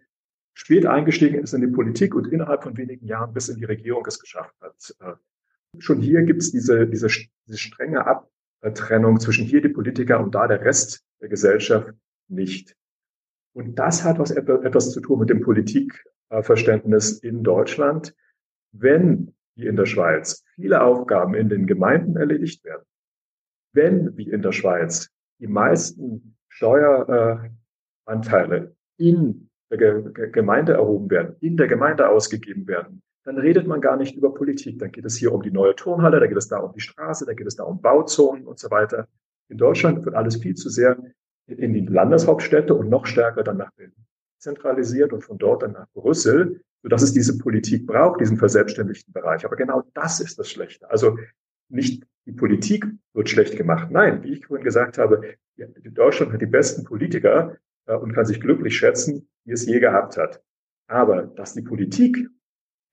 spät 0.53 0.85
eingestiegen 0.85 1.41
ist 1.41 1.53
in 1.53 1.61
die 1.61 1.67
Politik 1.67 2.15
und 2.15 2.31
innerhalb 2.31 2.63
von 2.63 2.77
wenigen 2.77 3.07
Jahren 3.07 3.33
bis 3.33 3.49
in 3.49 3.57
die 3.57 3.65
Regierung 3.65 4.05
es 4.05 4.19
geschafft 4.19 4.55
hat. 4.61 4.95
Äh, 4.99 5.13
schon 5.79 5.99
hier 5.99 6.21
gibt 6.23 6.41
es 6.41 6.51
diese, 6.51 6.87
diese, 6.87 7.07
diese 7.47 7.57
strenge 7.57 8.05
Abtrennung 8.65 9.19
zwischen 9.19 9.45
hier 9.45 9.62
die 9.62 9.69
Politiker 9.69 10.19
und 10.19 10.33
da 10.33 10.47
der 10.47 10.62
Rest 10.62 11.06
der 11.21 11.29
Gesellschaft 11.29 11.94
nicht. 12.27 12.75
Und 13.53 13.77
das 13.79 14.03
hat 14.03 14.19
was, 14.19 14.31
etwas 14.31 14.91
zu 14.91 15.00
tun 15.00 15.19
mit 15.19 15.29
dem 15.29 15.41
Politikverständnis 15.41 17.19
in 17.19 17.44
Deutschland. 17.44 18.15
Wenn, 18.73 19.35
wie 19.56 19.67
in 19.67 19.75
der 19.75 19.85
Schweiz, 19.85 20.44
viele 20.56 20.81
Aufgaben 20.81 21.35
in 21.35 21.47
den 21.47 21.67
Gemeinden 21.67 22.17
erledigt 22.17 22.65
werden, 22.65 22.83
wenn, 23.73 24.17
wie 24.17 24.29
in 24.29 24.41
der 24.41 24.51
Schweiz, 24.51 25.09
die 25.39 25.47
meisten 25.47 26.35
Steueranteile 26.50 28.75
in 28.97 29.50
der 29.69 30.01
Gemeinde 30.31 30.73
erhoben 30.73 31.09
werden, 31.09 31.35
in 31.39 31.57
der 31.57 31.68
Gemeinde 31.68 32.09
ausgegeben 32.09 32.68
werden, 32.68 33.01
dann 33.25 33.38
redet 33.38 33.68
man 33.68 33.81
gar 33.81 33.98
nicht 33.98 34.16
über 34.16 34.33
Politik. 34.33 34.80
Dann 34.80 34.92
geht 34.92 35.06
es 35.06 35.18
hier 35.18 35.33
um 35.33 35.42
die 35.42 35.51
neue 35.51 35.75
Turnhalle, 35.75 36.19
da 36.19 36.27
geht 36.27 36.38
es 36.38 36.48
da 36.48 36.60
um 36.60 36.72
die 36.74 36.80
Straße, 36.80 37.25
da 37.25 37.33
geht 37.33 37.48
es 37.48 37.56
da 37.56 37.63
um 37.63 37.81
Bauzonen 37.81 38.45
und 38.45 38.60
so 38.60 38.69
weiter. 38.72 39.07
In 39.50 39.57
Deutschland 39.57 40.06
wird 40.06 40.16
alles 40.16 40.38
viel 40.38 40.56
zu 40.56 40.69
sehr 40.69 40.98
in 41.48 41.74
die 41.74 41.86
Landeshauptstädte 41.86 42.74
und 42.74 42.89
noch 42.89 43.06
stärker 43.06 43.44
dann 43.44 43.57
nach 43.57 43.72
Berlin 43.74 43.94
zentralisiert 44.39 45.12
und 45.12 45.24
von 45.24 45.38
dort 45.38 45.63
dann 45.63 45.72
nach 45.72 45.88
Brüssel, 45.94 46.62
sodass 46.83 47.01
es 47.01 47.13
diese 47.13 47.38
Politik 47.39 47.88
braucht, 47.88 48.22
diesen 48.22 48.38
verselbstständigten 48.38 49.12
Bereich. 49.12 49.44
Aber 49.44 49.56
genau 49.56 49.83
das 49.94 50.19
ist 50.19 50.38
das 50.38 50.50
Schlechte. 50.50 50.89
Also 50.89 51.18
nicht 51.68 52.06
die 52.25 52.31
Politik 52.31 52.86
wird 53.13 53.30
schlecht 53.30 53.57
gemacht. 53.57 53.89
Nein, 53.92 54.24
wie 54.24 54.33
ich 54.33 54.45
vorhin 54.45 54.63
gesagt 54.63 55.00
habe, 55.00 55.36
Deutschland 55.57 56.31
hat 56.31 56.42
die 56.42 56.48
besten 56.48 56.83
Politiker 56.83 57.57
äh, 57.88 57.95
und 57.95 58.13
kann 58.13 58.25
sich 58.25 58.39
glücklich 58.39 58.78
schätzen, 58.78 59.28
wie 59.45 59.54
es 59.54 59.66
je 59.66 59.80
gehabt 59.80 60.18
hat. 60.18 60.44
Aber 60.88 61.24
dass 61.24 61.56
die 61.56 61.63
Politik 61.63 62.28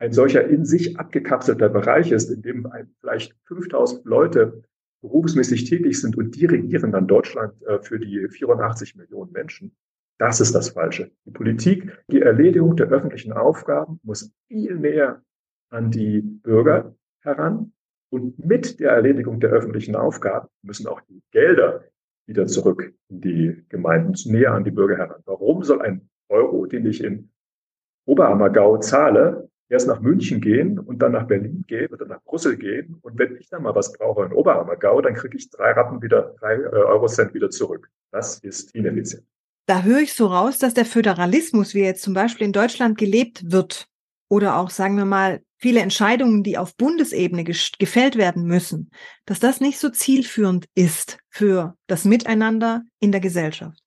ein 0.03 0.13
solcher 0.13 0.49
in 0.49 0.65
sich 0.65 0.99
abgekapselter 0.99 1.69
Bereich 1.69 2.11
ist, 2.11 2.29
in 2.29 2.43
dem 2.43 2.67
vielleicht 3.01 3.37
5000 3.45 4.05
Leute 4.05 4.65
berufsmäßig 5.01 5.71
tätig 5.71 6.01
sind 6.01 6.19
und 6.19 6.35
die 6.35 6.47
regieren 6.47 6.91
dann 6.91 7.07
Deutschland 7.07 7.55
äh, 7.63 7.81
für 7.81 8.01
die 8.01 8.29
84 8.29 8.97
Millionen 8.97 9.31
Menschen, 9.31 9.77
das 10.19 10.41
ist 10.41 10.57
das 10.57 10.71
Falsche. 10.71 11.13
Die 11.25 11.31
Politik, 11.31 11.97
die 12.11 12.21
Erledigung 12.21 12.75
der 12.75 12.89
öffentlichen 12.89 13.33
Aufgaben 13.33 14.01
muss 14.03 14.33
viel 14.49 14.75
näher 14.75 15.23
an 15.71 15.93
die 15.93 16.21
Bürger 16.21 16.97
heran 17.21 17.73
und 18.11 18.45
mit 18.45 18.81
der 18.81 18.91
Erledigung 18.91 19.39
der 19.39 19.51
öffentlichen 19.51 19.95
Aufgaben 19.95 20.49
müssen 20.63 20.89
auch 20.89 21.01
die 21.03 21.23
Gelder 21.31 21.85
wieder 22.27 22.49
zurück 22.49 22.93
in 23.09 23.21
die 23.21 23.65
Gemeinden, 23.69 24.15
näher 24.27 24.53
an 24.53 24.65
die 24.65 24.73
Bürger 24.73 24.97
heran. 24.97 25.23
Warum 25.27 25.63
soll 25.63 25.81
ein 25.81 26.11
Euro, 26.29 26.67
den 26.67 26.87
ich 26.87 27.05
in 27.05 27.31
Oberammergau 28.05 28.79
zahle, 28.79 29.49
erst 29.73 29.89
nach 29.89 30.01
München 30.01 30.41
gehen 30.41 30.79
und 30.79 31.01
dann 31.01 31.13
nach 31.13 31.27
Berlin 31.27 31.65
gehen 31.67 31.93
oder 31.93 32.07
nach 32.07 32.23
Brüssel 32.23 32.57
gehen? 32.57 32.99
Und 33.01 33.19
wenn 33.19 33.37
ich 33.37 33.49
dann 33.49 33.63
mal 33.63 33.75
was 33.75 33.93
brauche 33.93 34.27
in 34.27 34.33
Oberammergau, 34.33 35.01
dann 35.01 35.15
kriege 35.15 35.37
ich 35.37 35.51
drei 35.51 35.73
Rappen 35.73 36.03
wieder, 36.03 36.35
drei 36.39 36.55
äh, 36.55 36.67
Eurocent 36.67 37.33
wieder 37.35 37.51
zurück. 37.51 37.89
Das 38.11 38.39
ist 38.41 38.75
ineffizient. 38.75 39.25
Da 39.67 39.83
höre 39.83 40.01
ich 40.01 40.13
so 40.13 40.27
raus, 40.27 40.59
dass 40.59 40.75
der 40.75 40.85
Föderalismus, 40.85 41.75
wie 41.75 41.81
jetzt 41.81 42.03
zum 42.03 42.15
Beispiel 42.15 42.47
in 42.47 42.53
Deutschland 42.53 42.99
gelebt 42.99 43.51
wird, 43.51 43.87
oder 44.29 44.57
auch, 44.57 44.71
sagen 44.71 44.97
wir 44.97 45.05
mal, 45.05 45.43
viele 45.59 45.81
Entscheidungen, 45.81 46.43
die 46.43 46.57
auf 46.57 46.75
Bundesebene 46.77 47.45
gefällt 47.45 48.17
werden 48.17 48.45
müssen, 48.45 48.91
dass 49.27 49.41
das 49.41 49.61
nicht 49.61 49.79
so 49.79 49.91
zielführend 49.91 50.67
ist 50.75 51.19
für 51.29 51.77
das 51.87 52.07
Miteinander 52.07 52.83
in 52.99 53.13
der 53.13 53.21
Gesellschaft? 53.21 53.79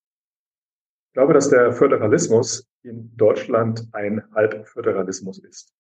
Ich 1.15 1.17
glaube, 1.17 1.33
dass 1.33 1.49
der 1.49 1.71
Föderalismus 1.71 2.67
in 2.83 3.09
Deutschland 3.15 3.87
ein 3.93 4.21
Halbföderalismus 4.33 5.39
ist. 5.39 5.73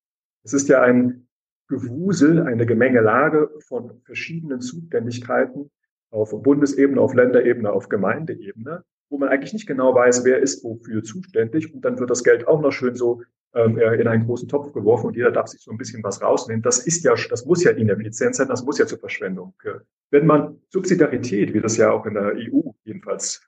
Es 0.45 0.53
ist 0.53 0.69
ja 0.69 0.81
ein 0.81 1.27
Gewusel, 1.67 2.43
eine 2.43 2.65
Gemengelage 2.65 3.49
von 3.67 3.99
verschiedenen 4.05 4.61
Zuständigkeiten 4.61 5.69
auf 6.09 6.31
Bundesebene, 6.41 7.01
auf 7.01 7.13
Länderebene, 7.13 7.69
auf 7.69 7.89
Gemeindeebene, 7.89 8.85
wo 9.09 9.17
man 9.17 9.27
eigentlich 9.27 9.51
nicht 9.51 9.67
genau 9.67 9.93
weiß, 9.93 10.23
wer 10.23 10.39
ist 10.39 10.63
wofür 10.63 11.03
zuständig. 11.03 11.73
Und 11.73 11.83
dann 11.83 11.99
wird 11.99 12.11
das 12.11 12.23
Geld 12.23 12.47
auch 12.47 12.61
noch 12.61 12.71
schön 12.71 12.95
so 12.95 13.21
ähm, 13.53 13.77
äh, 13.77 13.93
in 13.95 14.07
einen 14.07 14.27
großen 14.27 14.47
Topf 14.47 14.71
geworfen 14.71 15.07
und 15.07 15.17
jeder 15.17 15.31
darf 15.33 15.47
sich 15.47 15.59
so 15.59 15.69
ein 15.69 15.77
bisschen 15.77 16.01
was 16.01 16.21
rausnehmen. 16.21 16.61
Das 16.61 16.87
ist 16.87 17.03
ja, 17.03 17.13
das 17.29 17.45
muss 17.45 17.61
ja 17.61 17.71
ineffizient 17.71 18.35
sein, 18.35 18.47
das 18.47 18.63
muss 18.63 18.77
ja 18.77 18.85
zur 18.85 18.99
Verschwendung. 18.99 19.53
Wenn 20.11 20.27
man 20.27 20.61
Subsidiarität, 20.69 21.53
wie 21.53 21.59
das 21.59 21.75
ja 21.75 21.91
auch 21.91 22.05
in 22.05 22.13
der 22.13 22.35
EU 22.37 22.71
jedenfalls 22.85 23.45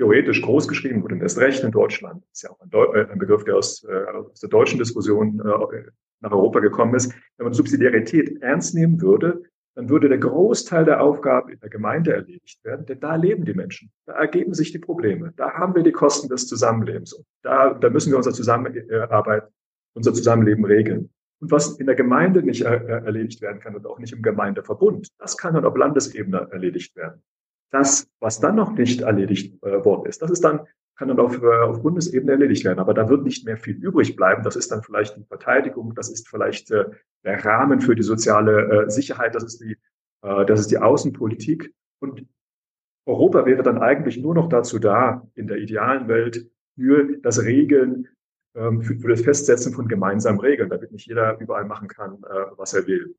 theoretisch 0.00 0.40
groß 0.40 0.66
geschrieben 0.66 1.02
wurde, 1.02 1.16
und 1.16 1.20
erst 1.20 1.38
recht 1.38 1.62
in 1.62 1.72
Deutschland, 1.72 2.24
ist 2.32 2.42
ja 2.42 2.50
auch 2.50 2.60
ein, 2.60 2.70
Deu 2.70 2.86
äh, 2.94 3.06
ein 3.10 3.18
Begriff, 3.18 3.44
der 3.44 3.56
aus, 3.56 3.84
äh, 3.84 4.04
aus, 4.06 4.40
der 4.40 4.48
deutschen 4.48 4.78
Diskussion 4.78 5.40
äh, 5.40 5.90
nach 6.20 6.32
Europa 6.32 6.60
gekommen 6.60 6.94
ist, 6.94 7.12
wenn 7.36 7.44
man 7.44 7.52
Subsidiarität 7.52 8.40
ernst 8.40 8.74
nehmen 8.74 9.00
würde, 9.02 9.42
dann 9.74 9.90
würde 9.90 10.08
der 10.08 10.18
Großteil 10.18 10.86
der 10.86 11.02
Aufgaben 11.02 11.50
in 11.50 11.60
der 11.60 11.68
Gemeinde 11.68 12.14
erledigt 12.14 12.64
werden, 12.64 12.86
denn 12.86 12.98
da 12.98 13.14
leben 13.16 13.44
die 13.44 13.52
Menschen, 13.52 13.90
da 14.06 14.14
ergeben 14.14 14.54
sich 14.54 14.72
die 14.72 14.78
Probleme, 14.78 15.34
da 15.36 15.52
haben 15.52 15.74
wir 15.74 15.82
die 15.82 15.92
Kosten 15.92 16.28
des 16.28 16.46
Zusammenlebens. 16.48 17.12
Und 17.12 17.26
da, 17.42 17.74
da 17.74 17.90
müssen 17.90 18.10
wir 18.10 18.16
unsere 18.16 18.34
Zusammenarbeit, 18.34 19.48
unser 19.94 20.14
Zusammenleben 20.14 20.64
regeln. 20.64 21.10
Und 21.40 21.50
was 21.50 21.78
in 21.78 21.86
der 21.86 21.94
Gemeinde 21.94 22.42
nicht 22.42 22.62
er, 22.62 23.04
erledigt 23.04 23.42
werden 23.42 23.60
kann 23.60 23.74
und 23.74 23.86
auch 23.86 23.98
nicht 23.98 24.14
im 24.14 24.22
Gemeindeverbund, 24.22 25.08
das 25.18 25.36
kann 25.36 25.54
dann 25.54 25.66
auf 25.66 25.76
Landesebene 25.76 26.48
erledigt 26.50 26.96
werden. 26.96 27.22
Das, 27.70 28.08
was 28.20 28.40
dann 28.40 28.56
noch 28.56 28.72
nicht 28.72 29.02
erledigt 29.02 29.62
äh, 29.62 29.84
worden 29.84 30.06
ist, 30.06 30.22
das 30.22 30.30
ist 30.30 30.42
dann 30.42 30.66
kann 31.00 31.08
dann 31.08 31.18
auf, 31.18 31.42
äh, 31.42 31.46
auf 31.46 31.80
Bundesebene 31.82 32.32
erledigt 32.32 32.62
werden. 32.66 32.78
Aber 32.78 32.92
da 32.92 33.08
wird 33.08 33.24
nicht 33.24 33.46
mehr 33.46 33.56
viel 33.56 33.76
übrig 33.76 34.16
bleiben. 34.16 34.42
Das 34.42 34.54
ist 34.54 34.70
dann 34.70 34.82
vielleicht 34.82 35.16
die 35.16 35.24
Verteidigung, 35.24 35.94
das 35.94 36.10
ist 36.10 36.28
vielleicht 36.28 36.70
äh, 36.70 36.84
der 37.24 37.42
Rahmen 37.42 37.80
für 37.80 37.94
die 37.94 38.02
soziale 38.02 38.84
äh, 38.84 38.90
Sicherheit, 38.90 39.34
das 39.34 39.44
ist 39.44 39.62
die, 39.62 39.78
äh, 40.22 40.44
das 40.44 40.60
ist 40.60 40.70
die 40.70 40.76
Außenpolitik. 40.76 41.74
Und 42.00 42.26
Europa 43.06 43.46
wäre 43.46 43.62
dann 43.62 43.78
eigentlich 43.78 44.18
nur 44.18 44.34
noch 44.34 44.50
dazu 44.50 44.78
da, 44.78 45.26
in 45.34 45.46
der 45.46 45.56
idealen 45.56 46.06
Welt 46.06 46.50
für 46.74 47.16
das 47.22 47.42
Regeln, 47.42 48.06
ähm, 48.54 48.82
für, 48.82 48.96
für 48.96 49.08
das 49.08 49.22
Festsetzen 49.22 49.72
von 49.72 49.88
gemeinsamen 49.88 50.40
Regeln, 50.40 50.68
damit 50.68 50.92
nicht 50.92 51.06
jeder 51.06 51.40
überall 51.40 51.64
machen 51.64 51.88
kann, 51.88 52.22
äh, 52.24 52.44
was 52.58 52.74
er 52.74 52.86
will. 52.86 53.16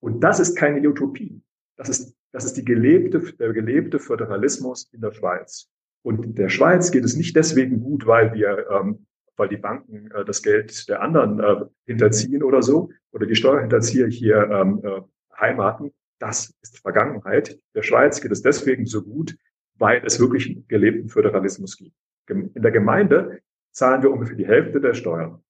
Und 0.00 0.20
das 0.20 0.38
ist 0.38 0.54
keine 0.54 0.88
Utopie. 0.88 1.42
Das 1.76 1.88
ist, 1.88 2.14
das 2.34 2.44
ist 2.44 2.56
die 2.56 2.64
gelebte, 2.64 3.20
der 3.38 3.52
gelebte 3.52 4.00
Föderalismus 4.00 4.90
in 4.92 5.00
der 5.00 5.12
Schweiz. 5.12 5.70
Und 6.02 6.36
der 6.36 6.48
Schweiz 6.48 6.90
geht 6.90 7.04
es 7.04 7.16
nicht 7.16 7.36
deswegen 7.36 7.78
gut, 7.78 8.08
weil 8.08 8.34
wir, 8.34 8.68
ähm, 8.70 9.06
weil 9.36 9.48
die 9.48 9.56
Banken 9.56 10.10
äh, 10.10 10.24
das 10.24 10.42
Geld 10.42 10.88
der 10.88 11.00
anderen 11.00 11.38
äh, 11.38 11.64
hinterziehen 11.86 12.42
oder 12.42 12.60
so, 12.60 12.90
oder 13.12 13.26
die 13.26 13.36
Steuerhinterzieher 13.36 14.08
hier 14.08 14.50
ähm, 14.50 14.80
äh, 14.82 15.00
heimaten. 15.38 15.92
Das 16.18 16.52
ist 16.60 16.80
Vergangenheit. 16.80 17.56
Der 17.72 17.82
Schweiz 17.82 18.20
geht 18.20 18.32
es 18.32 18.42
deswegen 18.42 18.84
so 18.84 19.04
gut, 19.04 19.36
weil 19.78 20.02
es 20.04 20.18
wirklich 20.18 20.48
einen 20.50 20.66
gelebten 20.66 21.10
Föderalismus 21.10 21.76
gibt. 21.76 21.94
In 22.28 22.50
der 22.52 22.72
Gemeinde 22.72 23.42
zahlen 23.70 24.02
wir 24.02 24.10
ungefähr 24.10 24.36
die 24.36 24.46
Hälfte 24.46 24.80
der 24.80 24.94
Steuern. 24.94 25.40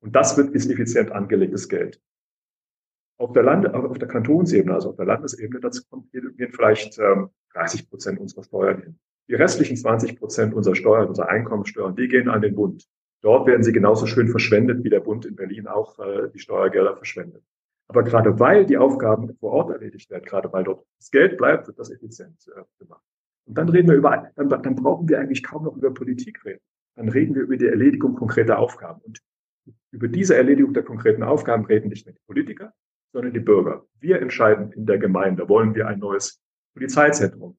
Und 0.00 0.14
das 0.14 0.36
wird 0.36 0.54
ist 0.54 0.70
effizient 0.70 1.10
angelegtes 1.10 1.68
Geld. 1.68 2.00
Auf 3.18 3.32
der 3.32 3.42
Land 3.42 3.74
auf 3.74 3.98
der 3.98 4.08
Kantonsebene, 4.08 4.72
also 4.72 4.90
auf 4.90 4.96
der 4.96 5.06
Landesebene, 5.06 5.60
dazu 5.60 5.82
kommt, 5.90 6.10
gehen 6.12 6.52
vielleicht 6.52 6.98
ähm, 6.98 7.30
30 7.54 7.90
Prozent 7.90 8.20
unserer 8.20 8.44
Steuern 8.44 8.82
hin. 8.82 8.98
Die 9.28 9.34
restlichen 9.34 9.76
20 9.76 10.18
Prozent 10.18 10.54
unserer 10.54 10.76
Steuern, 10.76 11.08
unserer 11.08 11.28
Einkommensteuern, 11.28 11.96
die 11.96 12.08
gehen 12.08 12.28
an 12.28 12.40
den 12.40 12.54
Bund. 12.54 12.88
Dort 13.20 13.46
werden 13.48 13.62
sie 13.62 13.72
genauso 13.72 14.06
schön 14.06 14.28
verschwendet, 14.28 14.84
wie 14.84 14.90
der 14.90 15.00
Bund 15.00 15.26
in 15.26 15.34
Berlin 15.34 15.66
auch 15.66 15.98
äh, 15.98 16.30
die 16.32 16.38
Steuergelder 16.38 16.96
verschwendet. 16.96 17.42
Aber 17.88 18.04
gerade 18.04 18.38
weil 18.38 18.66
die 18.66 18.78
Aufgaben 18.78 19.34
vor 19.40 19.52
Ort 19.52 19.70
erledigt 19.70 20.10
werden, 20.10 20.24
gerade 20.24 20.52
weil 20.52 20.64
dort 20.64 20.86
das 20.98 21.10
Geld 21.10 21.36
bleibt, 21.36 21.66
wird 21.66 21.78
das 21.78 21.90
effizient 21.90 22.36
äh, 22.54 22.62
gemacht. 22.78 23.02
Und 23.46 23.56
dann 23.56 23.68
reden 23.68 23.88
wir 23.88 23.96
über, 23.96 24.30
dann, 24.36 24.48
dann 24.48 24.76
brauchen 24.76 25.08
wir 25.08 25.18
eigentlich 25.18 25.42
kaum 25.42 25.64
noch 25.64 25.76
über 25.76 25.92
Politik 25.92 26.44
reden. 26.44 26.60
Dann 26.96 27.08
reden 27.08 27.34
wir 27.34 27.42
über 27.42 27.56
die 27.56 27.66
Erledigung 27.66 28.14
konkreter 28.14 28.58
Aufgaben. 28.58 29.00
Und 29.02 29.20
über 29.90 30.08
diese 30.08 30.36
Erledigung 30.36 30.74
der 30.74 30.82
konkreten 30.82 31.22
Aufgaben 31.22 31.64
reden 31.64 31.88
nicht 31.88 32.06
mehr 32.06 32.14
die 32.14 32.26
Politiker, 32.26 32.74
sondern 33.12 33.32
die 33.32 33.40
Bürger. 33.40 33.84
Wir 34.00 34.20
entscheiden 34.20 34.72
in 34.72 34.86
der 34.86 34.98
Gemeinde, 34.98 35.48
wollen 35.48 35.74
wir 35.74 35.86
ein 35.86 35.98
neues 35.98 36.40
Polizeizentrum? 36.74 37.58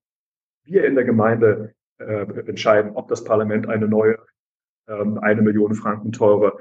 wir 0.70 0.86
in 0.86 0.96
der 0.96 1.04
Gemeinde 1.04 1.74
äh, 1.98 2.26
entscheiden, 2.48 2.92
ob 2.96 3.08
das 3.08 3.24
Parlament 3.24 3.68
eine 3.68 3.88
neue, 3.88 4.18
ähm, 4.88 5.18
eine 5.18 5.42
Million 5.42 5.74
Franken 5.74 6.12
teure 6.12 6.58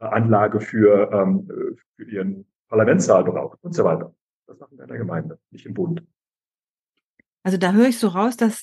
äh, 0.00 0.04
Anlage 0.04 0.60
für, 0.60 1.10
ähm, 1.12 1.76
für 1.96 2.04
ihren 2.04 2.46
Parlamentssaal 2.68 3.24
braucht 3.24 3.58
und 3.62 3.74
so 3.74 3.84
weiter. 3.84 4.14
Das 4.46 4.58
machen 4.58 4.76
wir 4.76 4.84
in 4.84 4.88
der 4.88 4.98
Gemeinde, 4.98 5.38
nicht 5.50 5.66
im 5.66 5.74
Bund. 5.74 6.02
Also 7.42 7.58
da 7.58 7.72
höre 7.72 7.88
ich 7.88 7.98
so 7.98 8.08
raus, 8.08 8.36
dass 8.36 8.62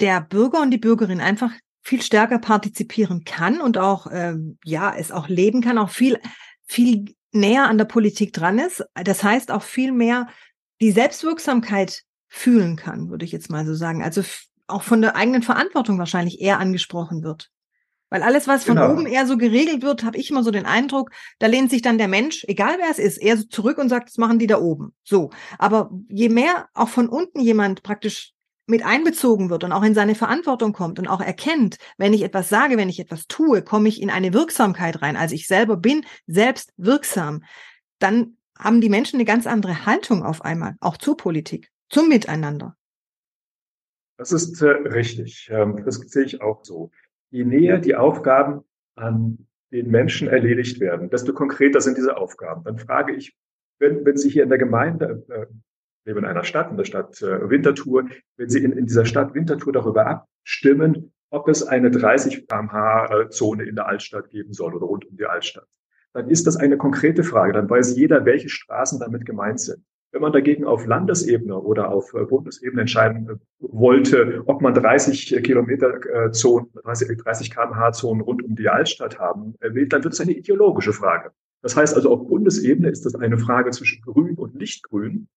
der 0.00 0.20
Bürger 0.20 0.62
und 0.62 0.70
die 0.70 0.78
Bürgerin 0.78 1.20
einfach 1.20 1.50
viel 1.82 2.02
stärker 2.02 2.38
partizipieren 2.38 3.24
kann 3.24 3.60
und 3.60 3.78
auch 3.78 4.08
ähm, 4.10 4.58
ja 4.64 4.94
es 4.96 5.12
auch 5.12 5.28
leben 5.28 5.62
kann, 5.62 5.78
auch 5.78 5.90
viel 5.90 6.18
viel 6.64 7.14
näher 7.32 7.68
an 7.68 7.78
der 7.78 7.84
Politik 7.84 8.32
dran 8.32 8.58
ist. 8.58 8.84
Das 8.94 9.22
heißt 9.22 9.50
auch 9.50 9.62
viel 9.62 9.92
mehr 9.92 10.28
die 10.80 10.92
Selbstwirksamkeit 10.92 12.02
fühlen 12.28 12.76
kann, 12.76 13.10
würde 13.10 13.24
ich 13.24 13.32
jetzt 13.32 13.50
mal 13.50 13.64
so 13.66 13.74
sagen. 13.74 14.02
Also 14.02 14.22
auch 14.66 14.82
von 14.82 15.00
der 15.00 15.16
eigenen 15.16 15.42
Verantwortung 15.42 15.98
wahrscheinlich 15.98 16.40
eher 16.40 16.58
angesprochen 16.58 17.22
wird. 17.22 17.50
Weil 18.08 18.22
alles, 18.22 18.46
was 18.46 18.64
von 18.64 18.76
genau. 18.76 18.92
oben 18.92 19.06
eher 19.06 19.26
so 19.26 19.36
geregelt 19.36 19.82
wird, 19.82 20.04
habe 20.04 20.16
ich 20.16 20.30
immer 20.30 20.44
so 20.44 20.52
den 20.52 20.64
Eindruck, 20.64 21.10
da 21.40 21.48
lehnt 21.48 21.70
sich 21.70 21.82
dann 21.82 21.98
der 21.98 22.06
Mensch, 22.06 22.44
egal 22.46 22.76
wer 22.78 22.90
es 22.90 23.00
ist, 23.00 23.16
eher 23.16 23.36
so 23.36 23.44
zurück 23.44 23.78
und 23.78 23.88
sagt, 23.88 24.10
das 24.10 24.18
machen 24.18 24.38
die 24.38 24.46
da 24.46 24.60
oben. 24.60 24.94
So. 25.02 25.30
Aber 25.58 25.90
je 26.08 26.28
mehr 26.28 26.68
auch 26.72 26.88
von 26.88 27.08
unten 27.08 27.40
jemand 27.40 27.82
praktisch 27.82 28.32
mit 28.66 28.84
einbezogen 28.84 29.48
wird 29.48 29.64
und 29.64 29.72
auch 29.72 29.84
in 29.84 29.94
seine 29.94 30.14
Verantwortung 30.14 30.72
kommt 30.72 30.98
und 30.98 31.08
auch 31.08 31.20
erkennt, 31.20 31.78
wenn 31.98 32.12
ich 32.12 32.22
etwas 32.22 32.48
sage, 32.48 32.76
wenn 32.76 32.88
ich 32.88 33.00
etwas 33.00 33.26
tue, 33.26 33.62
komme 33.62 33.88
ich 33.88 34.02
in 34.02 34.10
eine 34.10 34.32
Wirksamkeit 34.34 35.02
rein. 35.02 35.16
Also 35.16 35.34
ich 35.34 35.46
selber 35.46 35.76
bin 35.76 36.04
selbst 36.26 36.72
wirksam. 36.76 37.44
Dann 37.98 38.36
haben 38.58 38.80
die 38.80 38.88
Menschen 38.88 39.16
eine 39.16 39.24
ganz 39.24 39.46
andere 39.46 39.86
Haltung 39.86 40.22
auf 40.22 40.42
einmal, 40.42 40.74
auch 40.80 40.96
zur 40.96 41.16
Politik 41.16 41.70
zum 41.88 42.08
Miteinander. 42.08 42.76
Das 44.18 44.32
ist 44.32 44.60
äh, 44.62 44.68
richtig. 44.68 45.48
Ähm, 45.50 45.82
das 45.84 45.96
sehe 45.96 46.24
ich 46.24 46.40
auch 46.40 46.64
so. 46.64 46.90
Je 47.30 47.44
näher 47.44 47.78
die 47.78 47.94
Aufgaben 47.94 48.62
an 48.94 49.46
den 49.72 49.90
Menschen 49.90 50.28
erledigt 50.28 50.80
werden, 50.80 51.10
desto 51.10 51.34
konkreter 51.34 51.80
sind 51.80 51.98
diese 51.98 52.16
Aufgaben. 52.16 52.64
Dann 52.64 52.78
frage 52.78 53.14
ich, 53.14 53.36
wenn, 53.78 54.06
wenn 54.06 54.16
Sie 54.16 54.30
hier 54.30 54.44
in 54.44 54.48
der 54.48 54.58
Gemeinde, 54.58 55.24
äh, 55.28 55.46
leben 56.06 56.20
in 56.20 56.24
einer 56.24 56.44
Stadt, 56.44 56.70
in 56.70 56.76
der 56.76 56.84
Stadt 56.84 57.20
äh, 57.20 57.50
Winterthur, 57.50 58.06
wenn 58.36 58.48
Sie 58.48 58.62
in, 58.62 58.72
in 58.72 58.86
dieser 58.86 59.04
Stadt 59.04 59.34
Winterthur 59.34 59.72
darüber 59.72 60.06
abstimmen, 60.06 61.12
ob 61.30 61.48
es 61.48 61.62
eine 61.66 61.90
30 61.90 62.46
kmh 62.46 63.28
Zone 63.30 63.64
in 63.64 63.74
der 63.74 63.86
Altstadt 63.86 64.30
geben 64.30 64.52
soll 64.52 64.74
oder 64.74 64.86
rund 64.86 65.04
um 65.06 65.16
die 65.16 65.26
Altstadt, 65.26 65.68
dann 66.12 66.30
ist 66.30 66.46
das 66.46 66.56
eine 66.56 66.78
konkrete 66.78 67.24
Frage. 67.24 67.52
Dann 67.52 67.68
weiß 67.68 67.96
jeder, 67.96 68.24
welche 68.24 68.48
Straßen 68.48 69.00
damit 69.00 69.26
gemeint 69.26 69.60
sind. 69.60 69.84
Wenn 70.12 70.22
man 70.22 70.32
dagegen 70.32 70.64
auf 70.64 70.86
Landesebene 70.86 71.60
oder 71.60 71.90
auf 71.90 72.14
äh, 72.14 72.24
Bundesebene 72.24 72.82
entscheiden 72.82 73.28
äh, 73.28 73.34
wollte, 73.58 74.44
ob 74.46 74.62
man 74.62 74.72
30 74.72 75.42
Kilometer 75.42 75.98
äh, 76.06 76.30
Zonen, 76.30 76.68
30, 76.84 77.18
30 77.18 77.50
kmh 77.50 77.92
Zonen 77.92 78.22
rund 78.22 78.42
um 78.42 78.54
die 78.54 78.68
Altstadt 78.68 79.18
haben 79.18 79.56
will, 79.60 79.88
dann 79.88 80.04
wird 80.04 80.14
es 80.14 80.20
eine 80.20 80.32
ideologische 80.32 80.92
Frage. 80.92 81.32
Das 81.60 81.76
heißt 81.76 81.96
also, 81.96 82.12
auf 82.12 82.28
Bundesebene 82.28 82.88
ist 82.88 83.04
das 83.04 83.16
eine 83.16 83.38
Frage 83.38 83.72
zwischen 83.72 84.00
Grün 84.02 84.36
und 84.36 84.54
Nichtgrün. 84.54 85.28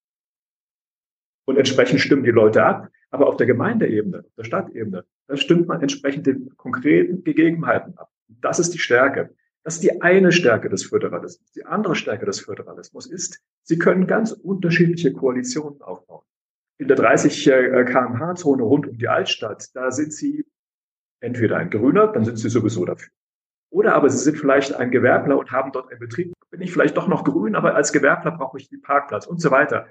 Und 1.49 1.57
entsprechend 1.57 1.99
stimmen 1.99 2.23
die 2.23 2.29
Leute 2.29 2.63
ab. 2.63 2.89
Aber 3.09 3.25
auf 3.25 3.35
der 3.35 3.47
Gemeindeebene, 3.47 4.19
auf 4.19 4.35
der 4.37 4.43
Stadtebene, 4.43 5.03
da 5.25 5.35
stimmt 5.35 5.67
man 5.67 5.81
entsprechend 5.81 6.27
den 6.27 6.55
konkreten 6.57 7.23
Gegebenheiten 7.23 7.97
ab. 7.97 8.11
Das 8.27 8.59
ist 8.59 8.75
die 8.75 8.77
Stärke. 8.77 9.31
Das 9.63 9.73
ist 9.73 9.83
die 9.83 9.99
eine 10.03 10.31
Stärke 10.31 10.69
des 10.69 10.83
Föderalismus. 10.83 11.51
Die 11.53 11.65
andere 11.65 11.95
Stärke 11.95 12.27
des 12.27 12.39
Föderalismus 12.39 13.07
ist, 13.07 13.41
Sie 13.63 13.79
können 13.79 14.05
ganz 14.05 14.31
unterschiedliche 14.31 15.11
Koalitionen 15.11 15.81
aufbauen. 15.81 16.21
In 16.77 16.87
der 16.87 16.97
30 16.97 17.47
äh, 17.47 17.83
kmh-Zone 17.83 18.61
rund 18.61 18.85
um 18.85 18.99
die 18.99 19.07
Altstadt, 19.07 19.75
da 19.75 19.89
sind 19.89 20.13
Sie 20.13 20.45
entweder 21.19 21.57
ein 21.57 21.71
Grüner, 21.71 22.09
dann 22.09 22.25
sind 22.25 22.37
Sie 22.37 22.49
sowieso 22.49 22.85
dafür. 22.85 23.11
Oder 23.71 23.95
aber 23.95 24.11
Sie 24.11 24.19
sind 24.19 24.37
vielleicht 24.37 24.75
ein 24.75 24.91
Gewerbler 24.91 25.39
und 25.39 25.51
haben 25.51 25.71
dort 25.71 25.89
einen 25.89 25.99
Betrieb. 25.99 26.31
Bin 26.51 26.61
ich 26.61 26.71
vielleicht 26.71 26.95
doch 26.95 27.07
noch 27.07 27.23
grün, 27.23 27.55
aber 27.55 27.73
als 27.73 27.91
Gewerbler 27.91 28.29
brauche 28.37 28.59
ich 28.59 28.69
den 28.69 28.83
Parkplatz 28.83 29.25
und 29.25 29.41
so 29.41 29.49
weiter. 29.49 29.87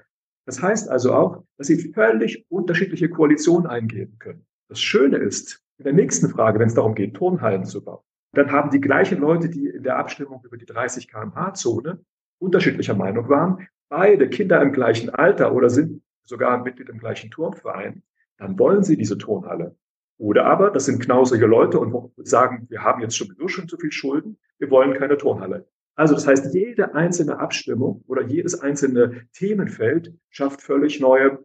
Das 0.49 0.63
heißt 0.63 0.89
also 0.89 1.13
auch, 1.13 1.43
dass 1.59 1.67
Sie 1.67 1.93
völlig 1.93 2.43
unterschiedliche 2.49 3.07
Koalitionen 3.07 3.67
eingehen 3.67 4.17
können. 4.17 4.47
Das 4.67 4.81
Schöne 4.81 5.17
ist, 5.17 5.63
in 5.77 5.83
der 5.83 5.93
nächsten 5.93 6.27
Frage, 6.27 6.57
wenn 6.57 6.69
es 6.69 6.73
darum 6.73 6.95
geht, 6.95 7.13
Turnhallen 7.13 7.65
zu 7.65 7.83
bauen, 7.83 8.01
dann 8.33 8.51
haben 8.51 8.71
die 8.71 8.81
gleichen 8.81 9.19
Leute, 9.19 9.47
die 9.47 9.67
in 9.67 9.83
der 9.83 9.97
Abstimmung 9.97 10.41
über 10.43 10.57
die 10.57 10.65
30 10.65 11.07
kmh-Zone 11.07 12.03
unterschiedlicher 12.39 12.95
Meinung 12.95 13.29
waren, 13.29 13.67
beide 13.89 14.27
Kinder 14.27 14.59
im 14.63 14.71
gleichen 14.71 15.11
Alter 15.11 15.53
oder 15.53 15.69
sind 15.69 16.01
sogar 16.23 16.63
Mitglied 16.63 16.89
im 16.89 16.97
gleichen 16.97 17.29
Turmverein, 17.29 18.01
dann 18.39 18.57
wollen 18.57 18.81
sie 18.81 18.97
diese 18.97 19.19
Turnhalle. 19.19 19.75
Oder 20.17 20.45
aber, 20.45 20.71
das 20.71 20.85
sind 20.85 20.99
knausige 20.99 21.45
Leute 21.45 21.77
und 21.79 22.11
sagen, 22.27 22.65
wir 22.71 22.81
haben 22.81 23.03
jetzt 23.03 23.15
sowieso 23.15 23.47
schon 23.49 23.67
zu 23.67 23.77
viel 23.77 23.91
Schulden, 23.91 24.39
wir 24.57 24.71
wollen 24.71 24.95
keine 24.95 25.15
Turnhalle. 25.15 25.67
Also 25.99 26.13
das 26.13 26.25
heißt, 26.25 26.53
jede 26.53 26.95
einzelne 26.95 27.39
Abstimmung 27.39 28.05
oder 28.07 28.21
jedes 28.21 28.61
einzelne 28.61 29.27
Themenfeld 29.33 30.15
schafft 30.29 30.61
völlig 30.61 31.01
neue 31.01 31.43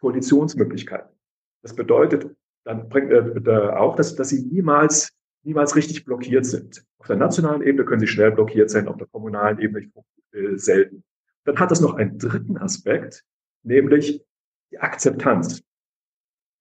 Koalitionsmöglichkeiten. 0.00 1.14
Das 1.60 1.74
bedeutet 1.74 2.34
dann 2.64 2.88
bringt 2.88 3.12
äh, 3.12 3.50
auch, 3.50 3.94
dass, 3.96 4.14
dass 4.14 4.30
sie 4.30 4.46
niemals 4.46 5.12
niemals 5.44 5.76
richtig 5.76 6.06
blockiert 6.06 6.46
sind. 6.46 6.86
Auf 7.00 7.08
der 7.08 7.16
nationalen 7.16 7.60
Ebene 7.60 7.84
können 7.84 8.00
sie 8.00 8.06
schnell 8.06 8.32
blockiert 8.32 8.70
sein, 8.70 8.88
auf 8.88 8.96
der 8.96 9.08
kommunalen 9.08 9.58
Ebene 9.58 9.90
äh, 10.32 10.56
selten. 10.56 11.04
Dann 11.44 11.58
hat 11.58 11.70
das 11.70 11.82
noch 11.82 11.94
einen 11.94 12.16
dritten 12.16 12.56
Aspekt, 12.56 13.24
nämlich 13.62 14.24
die 14.70 14.78
Akzeptanz. 14.78 15.62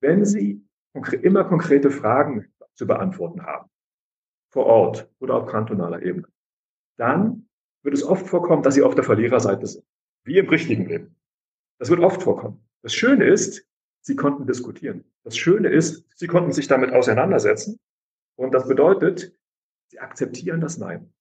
Wenn 0.02 0.26
Sie 0.26 0.66
immer 1.22 1.46
konkrete 1.46 1.92
Fragen 1.92 2.52
zu 2.74 2.86
beantworten 2.88 3.44
haben, 3.46 3.70
vor 4.52 4.66
Ort 4.66 5.10
oder 5.20 5.36
auf 5.36 5.46
kantonaler 5.46 6.02
Ebene, 6.02 6.28
dann 7.02 7.48
wird 7.84 7.96
es 7.96 8.04
oft 8.04 8.28
vorkommen, 8.28 8.62
dass 8.62 8.76
sie 8.76 8.84
auf 8.84 8.94
der 8.94 9.04
Verliererseite 9.04 9.66
sind. 9.66 9.84
Wie 10.24 10.38
im 10.38 10.48
richtigen 10.48 10.86
Leben. 10.86 11.16
Das 11.80 11.90
wird 11.90 12.00
oft 12.00 12.22
vorkommen. 12.22 12.64
Das 12.84 12.94
Schöne 12.94 13.26
ist, 13.26 13.68
sie 14.02 14.16
konnten 14.16 14.46
diskutieren. 14.46 15.04
Das 15.24 15.36
Schöne 15.36 15.70
ist, 15.70 16.06
sie 16.16 16.28
konnten 16.28 16.52
sich 16.52 16.68
damit 16.68 16.94
auseinandersetzen. 16.94 17.80
Und 18.36 18.54
das 18.54 18.68
bedeutet, 18.68 19.36
sie 19.88 20.00
akzeptieren 20.00 20.62
das 20.62 20.78
Nein. 20.78 21.12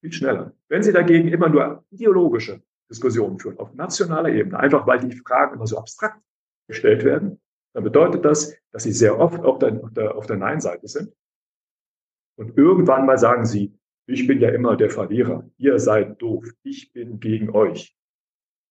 Viel 0.00 0.12
schneller. 0.12 0.52
Wenn 0.68 0.84
sie 0.84 0.92
dagegen 0.92 1.28
immer 1.28 1.48
nur 1.48 1.84
ideologische 1.90 2.62
Diskussionen 2.88 3.38
führen, 3.40 3.58
auf 3.58 3.74
nationaler 3.74 4.28
Ebene, 4.28 4.58
einfach 4.58 4.86
weil 4.86 5.00
die 5.00 5.16
Fragen 5.16 5.56
immer 5.56 5.66
so 5.66 5.78
abstrakt 5.78 6.22
gestellt 6.68 7.04
werden, 7.04 7.40
dann 7.74 7.82
bedeutet 7.82 8.24
das, 8.24 8.56
dass 8.70 8.84
sie 8.84 8.92
sehr 8.92 9.18
oft 9.18 9.40
auf 9.40 9.58
der, 9.58 9.82
auf 9.82 9.92
der, 9.92 10.14
auf 10.14 10.26
der 10.26 10.36
Nein-Seite 10.36 10.86
sind. 10.86 11.12
Und 12.36 12.56
irgendwann 12.56 13.04
mal 13.04 13.18
sagen 13.18 13.46
sie, 13.46 13.76
ich 14.06 14.26
bin 14.26 14.40
ja 14.40 14.50
immer 14.50 14.76
der 14.76 14.90
Verlierer, 14.90 15.48
ihr 15.56 15.78
seid 15.78 16.20
doof, 16.20 16.44
ich 16.62 16.92
bin 16.92 17.20
gegen 17.20 17.50
euch. 17.50 17.96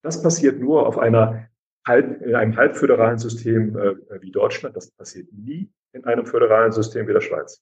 Das 0.04 0.22
passiert 0.22 0.60
nur 0.60 0.86
auf 0.86 0.98
einer 0.98 1.50
halb, 1.86 2.22
in 2.22 2.36
einem 2.36 2.56
halbföderalen 2.56 3.18
System 3.18 3.78
äh, 3.78 4.22
wie 4.22 4.32
Deutschland. 4.32 4.75
Das 4.75 4.92
passiert 4.92 5.32
nie 5.32 5.72
in 5.94 6.04
einem 6.06 6.25
föderalen 6.25 6.72
System 6.72 7.08
wie 7.08 7.13
der 7.13 7.22
Schweiz. 7.22 7.62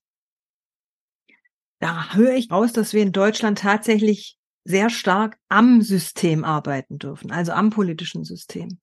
Da 1.79 2.13
höre 2.13 2.33
ich 2.33 2.51
raus, 2.51 2.73
dass 2.73 2.93
wir 2.93 3.01
in 3.01 3.11
Deutschland 3.11 3.59
tatsächlich 3.59 4.37
sehr 4.63 4.89
stark 4.89 5.37
am 5.49 5.81
System 5.81 6.43
arbeiten 6.43 6.99
dürfen, 6.99 7.31
also 7.31 7.51
am 7.51 7.71
politischen 7.71 8.23
System. 8.23 8.79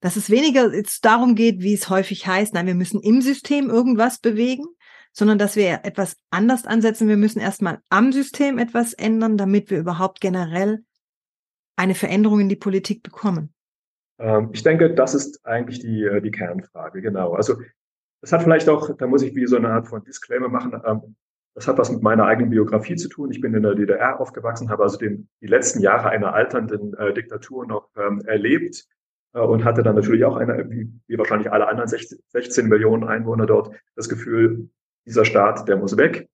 Dass 0.00 0.16
es 0.16 0.30
weniger 0.30 0.72
jetzt 0.74 1.04
darum 1.04 1.34
geht, 1.34 1.60
wie 1.60 1.74
es 1.74 1.88
häufig 1.88 2.26
heißt, 2.26 2.54
nein, 2.54 2.66
wir 2.66 2.74
müssen 2.74 3.00
im 3.00 3.20
System 3.20 3.70
irgendwas 3.70 4.18
bewegen, 4.18 4.64
sondern 5.12 5.38
dass 5.38 5.56
wir 5.56 5.80
etwas 5.84 6.16
anders 6.30 6.66
ansetzen. 6.66 7.08
Wir 7.08 7.16
müssen 7.16 7.40
erstmal 7.40 7.80
am 7.88 8.12
System 8.12 8.58
etwas 8.58 8.92
ändern, 8.92 9.36
damit 9.36 9.70
wir 9.70 9.78
überhaupt 9.78 10.20
generell 10.20 10.84
eine 11.76 11.94
Veränderung 11.94 12.40
in 12.40 12.48
die 12.48 12.56
Politik 12.56 13.02
bekommen. 13.02 13.52
Ähm, 14.18 14.50
ich 14.52 14.62
denke, 14.62 14.94
das 14.94 15.14
ist 15.14 15.44
eigentlich 15.46 15.80
die, 15.80 16.04
äh, 16.04 16.20
die 16.20 16.30
Kernfrage, 16.30 17.00
genau. 17.00 17.32
Also 17.32 17.56
das 18.20 18.32
hat 18.32 18.42
vielleicht 18.42 18.68
auch, 18.68 18.94
da 18.96 19.06
muss 19.06 19.22
ich 19.22 19.34
wie 19.34 19.46
so 19.46 19.56
eine 19.56 19.70
Art 19.70 19.88
von 19.88 20.04
Disclaimer 20.04 20.48
machen, 20.48 20.78
ähm, 20.84 21.16
das 21.54 21.66
hat 21.66 21.78
was 21.78 21.90
mit 21.90 22.02
meiner 22.02 22.24
eigenen 22.26 22.50
Biografie 22.50 22.96
zu 22.96 23.08
tun. 23.08 23.30
Ich 23.30 23.40
bin 23.40 23.54
in 23.54 23.62
der 23.62 23.74
DDR 23.74 24.20
aufgewachsen, 24.20 24.70
habe 24.70 24.82
also 24.82 24.98
den, 24.98 25.28
die 25.40 25.46
letzten 25.46 25.80
Jahre 25.80 26.10
einer 26.10 26.32
alternden 26.32 26.94
äh, 26.94 27.12
Diktatur 27.12 27.66
noch 27.66 27.90
ähm, 27.96 28.22
erlebt 28.24 28.86
äh, 29.34 29.40
und 29.40 29.64
hatte 29.64 29.82
dann 29.82 29.96
natürlich 29.96 30.24
auch 30.24 30.36
eine, 30.36 30.70
wie, 30.70 31.18
wahrscheinlich 31.18 31.50
alle 31.50 31.66
anderen 31.66 31.88
16, 31.88 32.20
16 32.28 32.68
Millionen 32.68 33.04
Einwohner 33.04 33.46
dort, 33.46 33.74
das 33.96 34.08
Gefühl, 34.08 34.70
dieser 35.06 35.24
Staat, 35.24 35.68
der 35.68 35.76
muss 35.76 35.96
weg. 35.96 36.28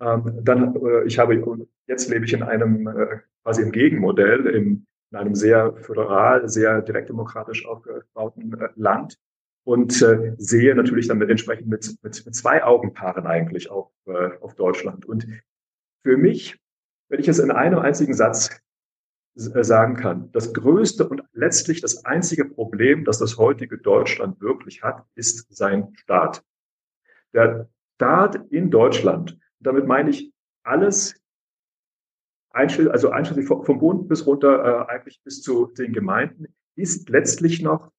Ähm, 0.00 0.40
dann, 0.42 0.74
äh, 0.76 1.04
ich 1.04 1.18
habe, 1.18 1.66
jetzt 1.86 2.10
lebe 2.10 2.24
ich 2.24 2.32
in 2.32 2.42
einem, 2.42 2.86
äh, 2.86 3.18
quasi 3.42 3.62
im 3.62 3.72
Gegenmodell, 3.72 4.46
im, 4.46 4.86
in 5.10 5.18
einem 5.18 5.34
sehr 5.34 5.74
föderal, 5.76 6.48
sehr 6.48 6.82
direktdemokratisch 6.82 7.66
aufgebauten 7.66 8.60
äh, 8.60 8.68
Land 8.74 9.18
und 9.64 10.02
äh, 10.02 10.34
sehe 10.36 10.74
natürlich 10.74 11.08
dann 11.08 11.18
mit, 11.18 11.30
entsprechend 11.30 11.68
mit, 11.68 11.96
mit, 12.02 12.26
mit 12.26 12.34
zwei 12.34 12.64
Augenpaaren 12.64 13.26
eigentlich 13.26 13.70
auf, 13.70 13.90
äh, 14.06 14.30
auf 14.40 14.54
Deutschland. 14.54 15.06
Und 15.06 15.26
für 16.02 16.16
mich, 16.16 16.60
wenn 17.08 17.20
ich 17.20 17.28
es 17.28 17.38
in 17.38 17.50
einem 17.50 17.78
einzigen 17.78 18.14
Satz 18.14 18.60
äh, 19.36 19.64
sagen 19.64 19.96
kann, 19.96 20.30
das 20.32 20.52
größte 20.52 21.08
und 21.08 21.22
letztlich 21.32 21.80
das 21.80 22.04
einzige 22.04 22.44
Problem, 22.44 23.04
das 23.04 23.18
das 23.18 23.38
heutige 23.38 23.78
Deutschland 23.78 24.40
wirklich 24.40 24.82
hat, 24.82 25.04
ist 25.14 25.46
sein 25.54 25.92
Staat. 25.96 26.44
Der 27.32 27.68
Staat 27.96 28.36
in 28.50 28.70
Deutschland, 28.70 29.38
damit 29.60 29.86
meine 29.86 30.10
ich 30.10 30.32
alles, 30.64 31.14
also 32.50 33.10
einschließlich 33.10 33.46
vom 33.46 33.78
Bund 33.78 34.08
bis 34.08 34.26
runter, 34.26 34.86
äh, 34.88 34.92
eigentlich 34.92 35.20
bis 35.22 35.42
zu 35.42 35.66
den 35.66 35.92
Gemeinden, 35.92 36.46
ist 36.76 37.08
letztlich 37.08 37.62
noch 37.62 37.92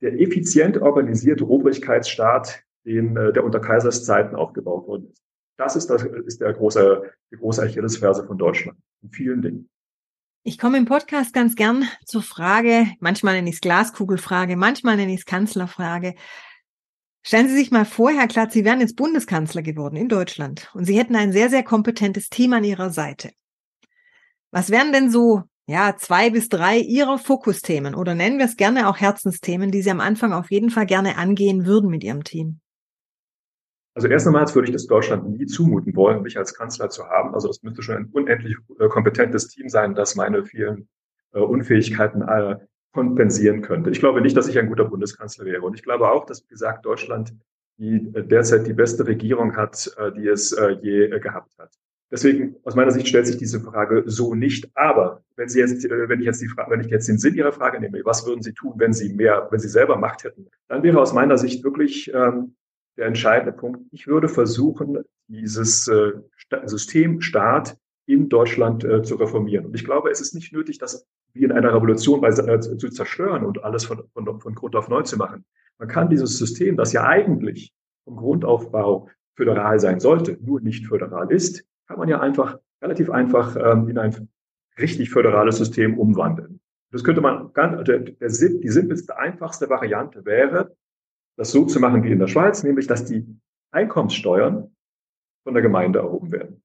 der 0.00 0.20
effizient 0.20 0.78
organisierte 0.78 1.48
Obrigkeitsstaat, 1.48 2.62
den, 2.84 3.16
äh, 3.16 3.32
der 3.32 3.44
unter 3.44 3.60
Kaisers 3.60 4.04
Zeiten 4.04 4.34
aufgebaut 4.34 4.86
worden 4.86 5.08
ist. 5.10 5.22
Das 5.56 5.76
ist, 5.76 5.88
das 5.88 6.02
ist 6.02 6.40
der 6.40 6.52
große, 6.52 7.10
die 7.30 7.36
große 7.36 7.62
Achillesferse 7.62 8.26
von 8.26 8.36
Deutschland 8.36 8.78
in 9.02 9.10
vielen 9.10 9.42
Dingen. 9.42 9.70
Ich 10.42 10.58
komme 10.58 10.76
im 10.76 10.84
Podcast 10.84 11.32
ganz 11.32 11.54
gern 11.54 11.84
zur 12.04 12.22
Frage, 12.22 12.86
manchmal 13.00 13.34
nenne 13.34 13.48
ich 13.48 13.56
es 13.56 13.60
Glaskugelfrage, 13.62 14.56
manchmal 14.56 14.96
nenne 14.96 15.14
ich 15.14 15.20
es 15.20 15.26
Kanzlerfrage. 15.26 16.14
Stellen 17.26 17.48
Sie 17.48 17.56
sich 17.56 17.70
mal 17.70 17.86
vor, 17.86 18.10
Herr 18.10 18.28
Klatt, 18.28 18.52
Sie 18.52 18.66
wären 18.66 18.80
jetzt 18.80 18.96
Bundeskanzler 18.96 19.62
geworden 19.62 19.96
in 19.96 20.10
Deutschland 20.10 20.70
und 20.74 20.84
Sie 20.84 20.98
hätten 20.98 21.16
ein 21.16 21.32
sehr, 21.32 21.48
sehr 21.48 21.62
kompetentes 21.62 22.28
Team 22.28 22.52
an 22.52 22.64
Ihrer 22.64 22.90
Seite. 22.90 23.30
Was 24.50 24.70
wären 24.70 24.92
denn 24.92 25.10
so, 25.10 25.42
ja, 25.66 25.96
zwei 25.96 26.28
bis 26.28 26.50
drei 26.50 26.78
Ihrer 26.78 27.16
Fokusthemen 27.16 27.94
oder 27.94 28.14
nennen 28.14 28.36
wir 28.36 28.44
es 28.44 28.58
gerne 28.58 28.90
auch 28.90 28.98
Herzensthemen, 28.98 29.70
die 29.70 29.80
Sie 29.80 29.90
am 29.90 30.00
Anfang 30.00 30.34
auf 30.34 30.50
jeden 30.50 30.68
Fall 30.68 30.84
gerne 30.84 31.16
angehen 31.16 31.64
würden 31.64 31.88
mit 31.88 32.04
Ihrem 32.04 32.24
Team? 32.24 32.60
Also 33.94 34.06
erst 34.08 34.26
einmal 34.26 34.46
würde 34.54 34.68
ich 34.68 34.74
das 34.74 34.86
Deutschland 34.86 35.26
nie 35.26 35.46
zumuten 35.46 35.96
wollen, 35.96 36.20
mich 36.20 36.36
als 36.36 36.52
Kanzler 36.52 36.90
zu 36.90 37.06
haben. 37.06 37.32
Also 37.32 37.48
das 37.48 37.62
müsste 37.62 37.80
schon 37.80 37.96
ein 37.96 38.10
unendlich 38.12 38.54
äh, 38.78 38.88
kompetentes 38.88 39.48
Team 39.48 39.70
sein, 39.70 39.94
das 39.94 40.14
meine 40.14 40.44
vielen 40.44 40.88
äh, 41.32 41.38
Unfähigkeiten 41.38 42.20
äh, 42.20 42.58
kompensieren 42.94 43.60
könnte. 43.60 43.90
Ich 43.90 43.98
glaube 43.98 44.20
nicht, 44.20 44.36
dass 44.36 44.48
ich 44.48 44.58
ein 44.58 44.68
guter 44.68 44.84
Bundeskanzler 44.84 45.44
wäre. 45.44 45.62
Und 45.62 45.74
ich 45.74 45.82
glaube 45.82 46.10
auch, 46.10 46.24
dass, 46.24 46.42
wie 46.44 46.48
gesagt, 46.48 46.86
Deutschland 46.86 47.34
die 47.76 48.12
äh, 48.14 48.22
derzeit 48.24 48.66
die 48.66 48.72
beste 48.72 49.06
Regierung 49.06 49.56
hat, 49.56 49.92
äh, 49.98 50.12
die 50.12 50.28
es 50.28 50.52
äh, 50.52 50.76
je 50.80 51.08
gehabt 51.18 51.58
hat. 51.58 51.74
Deswegen, 52.10 52.54
aus 52.62 52.76
meiner 52.76 52.92
Sicht 52.92 53.08
stellt 53.08 53.26
sich 53.26 53.36
diese 53.36 53.58
Frage 53.58 54.04
so 54.06 54.36
nicht. 54.36 54.70
Aber 54.76 55.24
wenn 55.34 55.48
Sie 55.48 55.58
jetzt, 55.58 55.82
wenn 55.82 56.20
ich 56.20 56.26
jetzt 56.26 56.40
die 56.40 56.48
Frage, 56.48 56.70
wenn 56.70 56.80
ich 56.80 56.86
jetzt 56.86 57.08
den 57.08 57.18
Sinn 57.18 57.34
Ihrer 57.34 57.50
Frage 57.50 57.80
nehme, 57.80 58.00
was 58.04 58.24
würden 58.24 58.42
Sie 58.42 58.52
tun, 58.52 58.74
wenn 58.76 58.92
Sie 58.92 59.12
mehr, 59.12 59.48
wenn 59.50 59.58
Sie 59.58 59.68
selber 59.68 59.96
Macht 59.96 60.22
hätten, 60.22 60.46
dann 60.68 60.84
wäre 60.84 61.00
aus 61.00 61.12
meiner 61.12 61.36
Sicht 61.36 61.64
wirklich 61.64 62.12
ähm, 62.14 62.54
der 62.96 63.06
entscheidende 63.06 63.52
Punkt. 63.52 63.80
Ich 63.90 64.06
würde 64.06 64.28
versuchen, 64.28 64.98
dieses 65.26 65.88
äh, 65.88 66.12
System 66.66 67.20
Staat 67.20 67.76
in 68.06 68.28
Deutschland 68.28 68.84
äh, 68.84 69.02
zu 69.02 69.16
reformieren. 69.16 69.66
Und 69.66 69.74
ich 69.74 69.84
glaube, 69.84 70.10
es 70.10 70.20
ist 70.20 70.34
nicht 70.34 70.52
nötig, 70.52 70.78
das 70.78 71.06
wie 71.32 71.44
in 71.44 71.52
einer 71.52 71.74
Revolution 71.74 72.20
bei, 72.20 72.28
äh, 72.28 72.60
zu 72.60 72.88
zerstören 72.90 73.44
und 73.44 73.64
alles 73.64 73.84
von, 73.84 74.04
von, 74.12 74.40
von 74.40 74.54
Grund 74.54 74.76
auf 74.76 74.88
neu 74.88 75.02
zu 75.02 75.16
machen. 75.16 75.44
Man 75.78 75.88
kann 75.88 76.10
dieses 76.10 76.38
System, 76.38 76.76
das 76.76 76.92
ja 76.92 77.04
eigentlich 77.04 77.74
vom 78.04 78.16
Grundaufbau 78.16 79.08
föderal 79.36 79.80
sein 79.80 80.00
sollte, 80.00 80.38
nur 80.40 80.60
nicht 80.60 80.86
föderal 80.86 81.32
ist, 81.32 81.64
kann 81.88 81.98
man 81.98 82.08
ja 82.08 82.20
einfach 82.20 82.58
relativ 82.82 83.10
einfach 83.10 83.56
ähm, 83.56 83.88
in 83.88 83.98
ein 83.98 84.28
richtig 84.78 85.10
föderales 85.10 85.56
System 85.56 85.98
umwandeln. 85.98 86.60
Das 86.92 87.02
könnte 87.02 87.20
man 87.20 87.52
ganz, 87.54 87.84
der, 87.84 88.00
der, 88.00 88.28
die 88.28 88.68
simpelste, 88.68 89.18
einfachste 89.18 89.68
Variante 89.68 90.24
wäre, 90.24 90.76
das 91.36 91.50
so 91.50 91.64
zu 91.64 91.80
machen 91.80 92.04
wie 92.04 92.12
in 92.12 92.20
der 92.20 92.28
Schweiz, 92.28 92.62
nämlich 92.62 92.86
dass 92.86 93.04
die 93.04 93.26
Einkommenssteuern 93.72 94.70
von 95.42 95.54
der 95.54 95.62
Gemeinde 95.62 95.98
erhoben 95.98 96.30
werden 96.30 96.63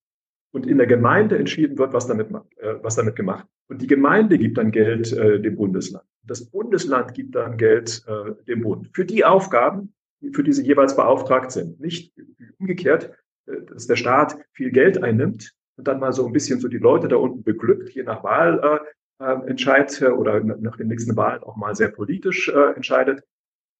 und 0.51 0.65
in 0.65 0.77
der 0.77 0.87
Gemeinde 0.87 1.37
entschieden 1.37 1.77
wird, 1.77 1.93
was 1.93 2.07
damit, 2.07 2.31
äh, 2.57 2.75
was 2.81 2.95
damit 2.95 3.15
gemacht. 3.15 3.47
Und 3.67 3.81
die 3.81 3.87
Gemeinde 3.87 4.37
gibt 4.37 4.57
dann 4.57 4.71
Geld 4.71 5.11
äh, 5.13 5.39
dem 5.39 5.55
Bundesland. 5.55 6.05
Das 6.23 6.45
Bundesland 6.45 7.13
gibt 7.13 7.35
dann 7.35 7.57
Geld 7.57 8.03
äh, 8.07 8.33
dem 8.45 8.61
Bund 8.61 8.89
für 8.93 9.05
die 9.05 9.25
Aufgaben, 9.25 9.93
für 10.33 10.43
die 10.43 10.53
sie 10.53 10.65
jeweils 10.65 10.95
beauftragt 10.95 11.51
sind. 11.51 11.79
Nicht 11.79 12.13
umgekehrt, 12.59 13.11
äh, 13.45 13.61
dass 13.67 13.87
der 13.87 13.95
Staat 13.95 14.37
viel 14.53 14.71
Geld 14.71 15.03
einnimmt 15.03 15.53
und 15.77 15.87
dann 15.87 15.99
mal 15.99 16.13
so 16.13 16.25
ein 16.25 16.33
bisschen 16.33 16.59
so 16.59 16.67
die 16.67 16.77
Leute 16.77 17.07
da 17.07 17.17
unten 17.17 17.43
beglückt, 17.43 17.89
je 17.89 18.03
nach 18.03 18.23
Wahl 18.23 18.81
äh, 19.19 19.23
äh 19.23 19.49
entscheidet 19.49 20.01
oder 20.01 20.43
nach 20.43 20.77
den 20.77 20.87
nächsten 20.87 21.15
Wahlen 21.15 21.43
auch 21.43 21.55
mal 21.55 21.75
sehr 21.75 21.89
politisch 21.89 22.49
äh, 22.49 22.73
entscheidet, 22.75 23.23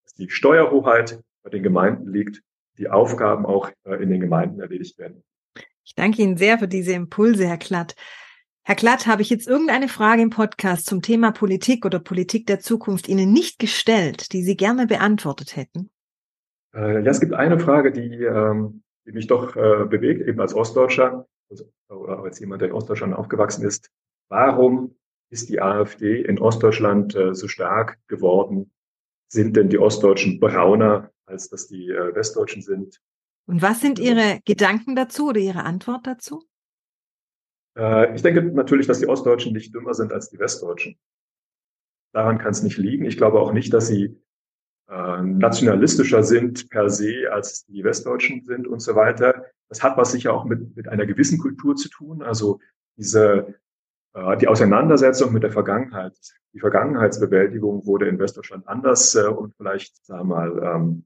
dass 0.04 0.14
die 0.14 0.30
Steuerhoheit 0.30 1.22
bei 1.44 1.50
den 1.50 1.64
Gemeinden 1.64 2.12
liegt, 2.12 2.42
die 2.78 2.90
Aufgaben 2.90 3.46
auch 3.46 3.72
äh, 3.84 4.02
in 4.02 4.10
den 4.10 4.22
Gemeinden 4.22 4.60
erledigt 4.60 4.98
werden. 4.98 5.24
Ich 5.90 5.96
danke 5.96 6.22
Ihnen 6.22 6.38
sehr 6.38 6.60
für 6.60 6.68
diese 6.68 6.94
Impulse, 6.94 7.48
Herr 7.48 7.58
Klatt. 7.58 7.96
Herr 8.62 8.76
Klatt, 8.76 9.08
habe 9.08 9.24
ich 9.24 9.32
jetzt 9.32 9.48
irgendeine 9.48 9.88
Frage 9.88 10.22
im 10.22 10.30
Podcast 10.30 10.86
zum 10.86 11.02
Thema 11.02 11.32
Politik 11.32 11.84
oder 11.84 11.98
Politik 11.98 12.46
der 12.46 12.60
Zukunft 12.60 13.08
Ihnen 13.10 13.34
nicht 13.34 13.58
gestellt, 13.58 14.32
die 14.32 14.44
Sie 14.44 14.56
gerne 14.56 14.86
beantwortet 14.86 15.56
hätten? 15.56 15.90
Äh, 16.76 17.04
ja, 17.04 17.10
es 17.10 17.20
gibt 17.20 17.34
eine 17.34 17.60
Frage, 17.60 17.92
die, 17.92 18.24
ähm, 18.24 18.84
die 19.08 19.14
mich 19.14 19.26
doch 19.26 19.56
äh, 19.56 19.86
bewegt, 19.86 20.28
eben 20.28 20.40
als 20.40 20.54
Ostdeutscher 20.54 21.28
oder 21.90 22.20
als 22.20 22.40
jemand, 22.40 22.62
der 22.62 22.70
in 22.70 22.76
Ostdeutschland 22.76 23.16
aufgewachsen 23.16 23.66
ist. 23.66 23.90
Warum 24.30 24.96
ist 25.32 25.50
die 25.50 25.60
AfD 25.60 26.22
in 26.22 26.38
Ostdeutschland 26.38 27.16
äh, 27.16 27.34
so 27.34 27.48
stark 27.48 27.98
geworden? 28.08 28.72
Sind 29.28 29.58
denn 29.58 29.70
die 29.70 29.80
Ostdeutschen 29.80 30.40
brauner, 30.40 31.10
als 31.26 31.50
dass 31.50 31.68
die 31.68 31.88
Westdeutschen 31.88 32.62
sind? 32.62 33.02
Und 33.50 33.64
was 33.64 33.82
sind 33.82 33.98
Ihre 33.98 34.42
Gedanken 34.46 34.96
dazu 34.96 35.30
oder 35.30 35.40
Ihre 35.40 35.64
Antwort 35.64 36.06
dazu? 36.06 36.44
Äh, 37.76 38.14
ich 38.14 38.22
denke 38.22 38.44
natürlich, 38.44 38.86
dass 38.86 39.00
die 39.00 39.08
Ostdeutschen 39.08 39.54
nicht 39.54 39.74
dümmer 39.74 39.96
sind 39.96 40.14
als 40.14 40.30
die 40.30 40.38
Westdeutschen. 40.38 41.00
Daran 42.14 42.38
kann 42.38 42.52
es 42.52 42.62
nicht 42.62 42.78
liegen. 42.78 43.06
Ich 43.06 43.18
glaube 43.18 43.40
auch 43.40 43.52
nicht, 43.52 43.74
dass 43.74 43.88
sie 43.88 44.16
äh, 44.88 45.22
nationalistischer 45.24 46.22
sind 46.22 46.70
per 46.70 46.92
se, 46.92 47.32
als 47.32 47.66
die 47.66 47.84
Westdeutschen 47.84 48.44
sind 48.44 48.68
und 48.68 48.82
so 48.82 48.94
weiter. 48.94 49.46
Das 49.68 49.82
hat 49.82 49.98
was 49.98 50.12
sicher 50.12 50.32
auch 50.32 50.46
mit, 50.46 50.76
mit 50.76 50.88
einer 50.88 51.08
gewissen 51.08 51.40
Kultur 51.40 51.76
zu 51.76 51.90
tun. 51.90 52.22
Also 52.22 52.60
diese, 52.98 53.56
äh, 54.14 54.38
die 54.38 54.48
Auseinandersetzung 54.48 55.34
mit 55.34 55.42
der 55.42 55.52
Vergangenheit, 55.52 56.14
die 56.54 56.60
Vergangenheitsbewältigung 56.60 57.88
wurde 57.88 58.10
in 58.10 58.20
Westdeutschland 58.20 58.68
anders 58.68 59.16
äh, 59.16 59.24
und 59.24 59.56
vielleicht, 59.56 60.06
sagen 60.06 60.30
wir 60.30 60.36
mal, 60.36 60.76
ähm, 60.76 61.06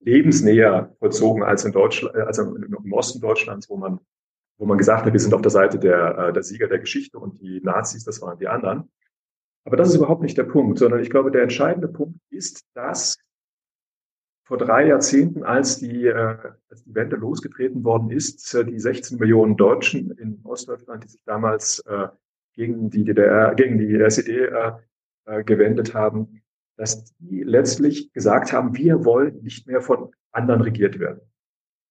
lebensnäher 0.00 0.94
vollzogen 0.98 1.42
als 1.42 1.64
in 1.64 1.72
Deutschland, 1.72 2.14
äh, 2.14 2.20
als 2.20 2.38
im 2.38 2.92
Osten 2.92 3.20
Deutschlands, 3.20 3.68
wo 3.68 3.76
man, 3.76 4.00
wo 4.58 4.66
man 4.66 4.78
gesagt 4.78 5.04
hat, 5.04 5.12
wir 5.12 5.20
sind 5.20 5.34
auf 5.34 5.42
der 5.42 5.50
Seite 5.50 5.78
der, 5.78 6.18
äh, 6.18 6.32
der 6.32 6.42
Sieger 6.42 6.68
der 6.68 6.78
Geschichte 6.78 7.18
und 7.18 7.40
die 7.40 7.60
Nazis, 7.62 8.04
das 8.04 8.20
waren 8.22 8.38
die 8.38 8.48
anderen. 8.48 8.90
Aber 9.64 9.76
das 9.76 9.88
ist 9.88 9.96
überhaupt 9.96 10.22
nicht 10.22 10.38
der 10.38 10.44
Punkt, 10.44 10.78
sondern 10.78 11.00
ich 11.00 11.10
glaube, 11.10 11.30
der 11.30 11.42
entscheidende 11.42 11.88
Punkt 11.88 12.20
ist, 12.30 12.64
dass 12.74 13.18
vor 14.44 14.58
drei 14.58 14.86
Jahrzehnten, 14.86 15.42
als 15.42 15.78
die, 15.78 16.06
äh, 16.06 16.36
als 16.70 16.84
die 16.84 16.94
Wende 16.94 17.16
losgetreten 17.16 17.82
worden 17.82 18.10
ist, 18.10 18.54
die 18.54 18.78
16 18.78 19.18
Millionen 19.18 19.56
Deutschen 19.56 20.12
in 20.12 20.40
Ostdeutschland, 20.44 21.02
die 21.02 21.08
sich 21.08 21.24
damals 21.24 21.82
gegen 22.54 22.88
die 22.88 23.04
DDR, 23.04 23.54
gegen 23.56 23.76
die 23.76 24.00
SED 24.00 24.52
gewendet 25.44 25.94
haben, 25.94 26.40
dass 26.76 27.04
die 27.18 27.42
letztlich 27.42 28.12
gesagt 28.12 28.52
haben, 28.52 28.76
wir 28.76 29.04
wollen 29.04 29.42
nicht 29.42 29.66
mehr 29.66 29.80
von 29.80 30.10
anderen 30.32 30.60
regiert 30.62 30.98
werden. 30.98 31.20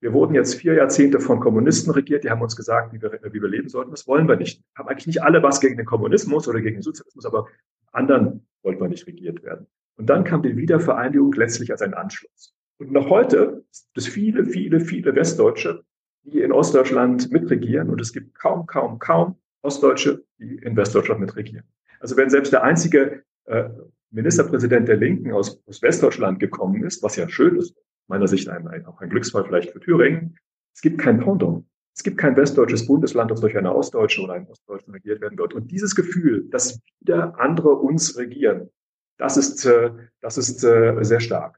Wir 0.01 0.13
wurden 0.13 0.35
jetzt 0.35 0.55
vier 0.55 0.75
Jahrzehnte 0.75 1.19
von 1.19 1.39
Kommunisten 1.39 1.91
regiert, 1.91 2.23
die 2.23 2.29
haben 2.29 2.41
uns 2.41 2.55
gesagt, 2.55 2.93
wie 2.93 3.01
wir, 3.01 3.19
wie 3.31 3.41
wir 3.41 3.49
leben 3.49 3.69
sollten. 3.69 3.91
Das 3.91 4.07
wollen 4.07 4.27
wir 4.27 4.35
nicht. 4.35 4.61
Haben 4.77 4.89
eigentlich 4.89 5.07
nicht 5.07 5.23
alle 5.23 5.41
was 5.41 5.59
gegen 5.59 5.77
den 5.77 5.85
Kommunismus 5.85 6.47
oder 6.47 6.61
gegen 6.61 6.75
den 6.75 6.83
Sozialismus, 6.83 7.25
aber 7.25 7.47
anderen 7.91 8.45
wollten 8.61 8.81
wir 8.81 8.89
nicht 8.89 9.07
regiert 9.07 9.41
werden. 9.43 9.67
Und 9.97 10.07
dann 10.07 10.23
kam 10.23 10.43
die 10.43 10.57
Wiedervereinigung 10.57 11.33
letztlich 11.33 11.71
als 11.71 11.81
ein 11.81 11.93
Anschluss. 11.93 12.53
Und 12.77 12.91
noch 12.91 13.09
heute 13.09 13.63
gibt 13.71 13.97
es 13.97 14.07
viele, 14.07 14.45
viele, 14.45 14.79
viele 14.79 15.15
Westdeutsche, 15.15 15.83
die 16.23 16.41
in 16.41 16.51
Ostdeutschland 16.51 17.31
mitregieren. 17.31 17.89
Und 17.89 18.01
es 18.01 18.11
gibt 18.11 18.35
kaum, 18.35 18.65
kaum, 18.65 18.99
kaum 18.99 19.37
Ostdeutsche, 19.61 20.23
die 20.37 20.55
in 20.55 20.75
Westdeutschland 20.75 21.21
mitregieren. 21.21 21.65
Also 21.99 22.17
wenn 22.17 22.29
selbst 22.29 22.51
der 22.51 22.63
einzige 22.63 23.23
äh, 23.45 23.69
Ministerpräsident 24.11 24.87
der 24.87 24.97
Linken 24.97 25.31
aus, 25.31 25.61
aus 25.67 25.81
Westdeutschland 25.81 26.39
gekommen 26.39 26.83
ist, 26.83 27.03
was 27.03 27.15
ja 27.15 27.27
schön 27.29 27.57
ist, 27.57 27.75
meiner 28.07 28.27
Sicht 28.27 28.49
ein, 28.49 28.67
ein, 28.67 28.85
auch 28.85 29.01
ein 29.01 29.09
Glücksfall 29.09 29.45
vielleicht 29.45 29.71
für 29.71 29.79
Thüringen, 29.79 30.37
es 30.75 30.81
gibt 30.81 30.99
kein 30.99 31.19
Pendant. 31.19 31.65
Es 31.95 32.03
gibt 32.03 32.17
kein 32.17 32.35
westdeutsches 32.35 32.85
Bundesland, 32.85 33.31
das 33.31 33.39
durch 33.39 33.57
eine 33.57 33.73
Ostdeutsche 33.73 34.21
oder 34.21 34.33
einen 34.33 34.47
Ostdeutschen 34.47 34.93
regiert 34.93 35.21
werden 35.21 35.37
wird. 35.37 35.53
Und 35.53 35.71
dieses 35.71 35.95
Gefühl, 35.95 36.49
dass 36.49 36.81
wieder 36.99 37.39
andere 37.39 37.69
uns 37.69 38.17
regieren, 38.17 38.69
das 39.17 39.37
ist, 39.37 39.65
äh, 39.65 39.91
das 40.19 40.37
ist 40.37 40.61
äh, 40.65 40.97
sehr 41.03 41.21
stark 41.21 41.57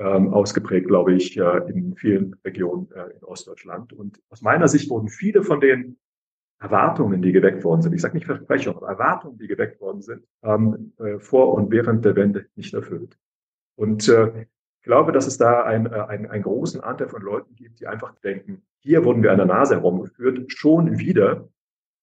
ähm, 0.00 0.34
ausgeprägt, 0.34 0.88
glaube 0.88 1.14
ich, 1.14 1.36
in 1.36 1.94
vielen 1.94 2.34
Regionen 2.44 2.90
äh, 2.90 3.16
in 3.16 3.22
Ostdeutschland. 3.22 3.92
Und 3.92 4.20
aus 4.30 4.42
meiner 4.42 4.66
Sicht 4.66 4.90
wurden 4.90 5.08
viele 5.08 5.44
von 5.44 5.60
den 5.60 5.96
Erwartungen, 6.60 7.22
die 7.22 7.32
geweckt 7.32 7.62
worden 7.64 7.82
sind, 7.82 7.92
ich 7.92 8.00
sage 8.00 8.14
nicht 8.14 8.26
Versprechungen, 8.26 8.78
aber 8.78 8.88
Erwartungen, 8.88 9.38
die 9.38 9.46
geweckt 9.46 9.80
worden 9.80 10.02
sind, 10.02 10.24
ähm, 10.42 10.92
äh, 10.98 11.18
vor 11.18 11.54
und 11.54 11.70
während 11.70 12.04
der 12.04 12.16
Wende 12.16 12.46
nicht 12.56 12.74
erfüllt. 12.74 13.16
Und 13.76 14.08
äh, 14.08 14.42
ich 14.42 14.82
glaube, 14.82 15.12
dass 15.12 15.26
es 15.26 15.38
da 15.38 15.62
ein, 15.62 15.86
äh, 15.86 15.90
ein, 15.90 16.28
einen 16.28 16.42
großen 16.42 16.80
Anteil 16.80 17.08
von 17.08 17.22
Leuten 17.22 17.54
gibt, 17.54 17.78
die 17.78 17.86
einfach 17.86 18.14
denken, 18.20 18.62
hier 18.80 19.04
wurden 19.04 19.22
wir 19.22 19.30
an 19.30 19.38
der 19.38 19.46
Nase 19.46 19.76
herumgeführt, 19.76 20.52
schon 20.52 20.98
wieder. 20.98 21.48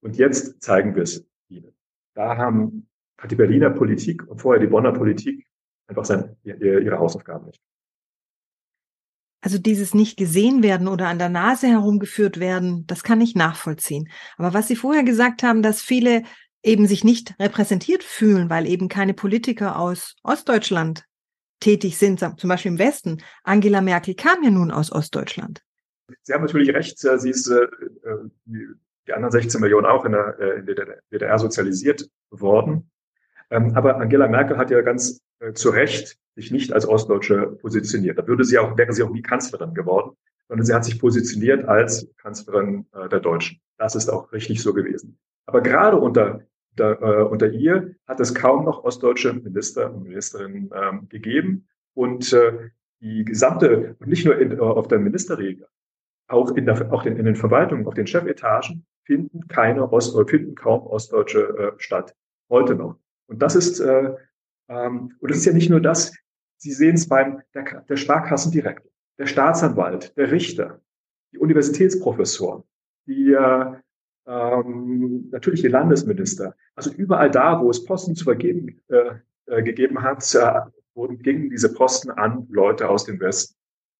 Und 0.01 0.17
jetzt 0.17 0.61
zeigen 0.61 0.95
wir 0.95 1.03
es 1.03 1.27
ihnen. 1.49 1.73
Da 2.13 2.37
haben, 2.37 2.87
hat 3.17 3.31
die 3.31 3.35
Berliner 3.35 3.71
Politik 3.71 4.25
und 4.27 4.39
vorher 4.41 4.61
die 4.61 4.67
Bonner 4.67 4.93
Politik 4.93 5.45
einfach 5.87 6.05
sein, 6.05 6.35
ihre 6.43 6.97
Hausaufgaben 6.97 7.47
nicht. 7.47 7.61
Also 9.45 9.59
dieses 9.59 9.93
nicht 9.93 10.17
gesehen 10.17 10.63
werden 10.63 10.87
oder 10.87 11.07
an 11.07 11.19
der 11.19 11.29
Nase 11.29 11.67
herumgeführt 11.67 12.39
werden, 12.39 12.87
das 12.87 13.03
kann 13.03 13.21
ich 13.21 13.35
nachvollziehen. 13.35 14.09
Aber 14.37 14.55
was 14.55 14.67
Sie 14.67 14.75
vorher 14.75 15.03
gesagt 15.03 15.43
haben, 15.43 15.61
dass 15.61 15.83
viele 15.83 16.23
eben 16.63 16.87
sich 16.87 17.03
nicht 17.03 17.35
repräsentiert 17.39 18.01
fühlen, 18.01 18.49
weil 18.49 18.65
eben 18.65 18.87
keine 18.87 19.13
Politiker 19.13 19.77
aus 19.77 20.15
Ostdeutschland 20.23 21.05
tätig 21.59 21.99
sind, 21.99 22.19
zum 22.19 22.47
Beispiel 22.47 22.71
im 22.71 22.79
Westen. 22.79 23.21
Angela 23.43 23.81
Merkel 23.81 24.15
kam 24.15 24.43
ja 24.43 24.49
nun 24.49 24.71
aus 24.71 24.91
Ostdeutschland. 24.91 25.61
Sie 26.23 26.33
haben 26.33 26.41
natürlich 26.41 26.73
recht. 26.73 26.97
Sie 26.97 27.29
ist 27.29 27.47
äh, 27.47 27.67
die 28.47 29.13
anderen 29.13 29.31
16 29.31 29.61
Millionen 29.61 29.85
auch 29.85 30.05
in 30.05 30.13
der, 30.13 30.39
äh, 30.39 30.59
in 30.61 30.65
der 30.65 31.01
DDR 31.11 31.37
sozialisiert 31.37 32.09
worden. 32.31 32.89
Ähm, 33.49 33.75
aber 33.75 33.97
Angela 33.97 34.27
Merkel 34.27 34.57
hat 34.57 34.71
ja 34.71 34.81
ganz 34.81 35.21
äh, 35.39 35.53
zu 35.53 35.69
Recht 35.69 36.17
sich 36.35 36.51
nicht 36.51 36.73
als 36.73 36.87
Ostdeutsche 36.87 37.57
positioniert. 37.61 38.17
Da 38.17 38.27
würde 38.27 38.43
sie 38.43 38.57
auch, 38.57 38.77
wäre 38.77 38.93
sie 38.93 39.03
auch 39.03 39.09
nie 39.09 39.21
Kanzlerin 39.21 39.73
geworden, 39.73 40.15
sondern 40.47 40.65
sie 40.65 40.73
hat 40.73 40.85
sich 40.85 40.99
positioniert 40.99 41.65
als 41.65 42.07
Kanzlerin 42.17 42.85
äh, 42.93 43.09
der 43.09 43.19
Deutschen. 43.19 43.59
Das 43.77 43.95
ist 43.95 44.09
auch 44.09 44.31
richtig 44.31 44.61
so 44.61 44.73
gewesen. 44.73 45.17
Aber 45.45 45.61
gerade 45.61 45.97
unter 45.97 46.41
da, 46.75 46.91
äh, 46.93 47.23
unter 47.23 47.49
ihr 47.51 47.95
hat 48.05 48.19
es 48.19 48.35
kaum 48.35 48.65
noch 48.65 48.83
ostdeutsche 48.83 49.33
Minister 49.33 49.93
und 49.93 50.03
Ministerinnen 50.03 50.71
ähm, 50.73 51.07
gegeben. 51.09 51.67
Und 51.93 52.35
die 52.99 53.23
gesamte, 53.23 53.95
nicht 54.05 54.25
nur 54.25 54.37
in, 54.37 54.59
auf 54.59 54.89
der 54.89 54.99
Ministerriege, 54.99 55.67
auch 56.27 56.51
in, 56.51 56.65
der, 56.65 56.91
auch 56.91 57.05
in, 57.05 57.23
den 57.23 57.35
Verwaltungen, 57.35 57.87
auf 57.87 57.93
den 57.93 58.07
Chefetagen 58.07 58.85
finden 59.03 59.47
keine 59.47 59.91
Ost, 59.91 60.17
finden 60.29 60.55
kaum 60.55 60.85
Ostdeutsche 60.87 61.41
äh, 61.57 61.71
statt. 61.77 62.15
Heute 62.49 62.75
noch. 62.75 62.97
Und 63.27 63.41
das 63.41 63.55
ist, 63.55 63.79
äh, 63.79 64.15
ähm, 64.69 65.15
und 65.19 65.31
das 65.31 65.37
ist 65.37 65.45
ja 65.45 65.53
nicht 65.53 65.69
nur 65.69 65.81
das. 65.81 66.13
Sie 66.57 66.71
sehen 66.71 66.95
es 66.95 67.07
beim 67.07 67.41
der, 67.53 67.81
der 67.81 67.97
Sparkassendirektor, 67.97 68.91
der 69.17 69.27
Staatsanwalt, 69.27 70.15
der 70.17 70.31
Richter, 70.31 70.81
die 71.31 71.39
Universitätsprofessoren, 71.39 72.63
die 73.07 73.33
äh, 73.33 73.75
ähm, 74.27 75.29
natürlich 75.31 75.61
die 75.61 75.67
Landesminister. 75.67 76.55
Also 76.75 76.91
überall 76.91 77.29
da, 77.29 77.61
wo 77.61 77.69
es 77.69 77.83
Posten 77.85 78.15
zu 78.15 78.23
vergeben 78.23 78.81
äh, 78.87 79.15
äh, 79.47 79.61
gegeben 79.61 80.01
hat, 80.01 80.33
äh, 80.33 80.61
wurden 80.95 81.19
gingen 81.19 81.49
diese 81.49 81.73
Posten 81.73 82.09
an 82.11 82.47
Leute 82.49 82.89
aus 82.89 83.05
dem 83.05 83.19
Westen. 83.19 83.55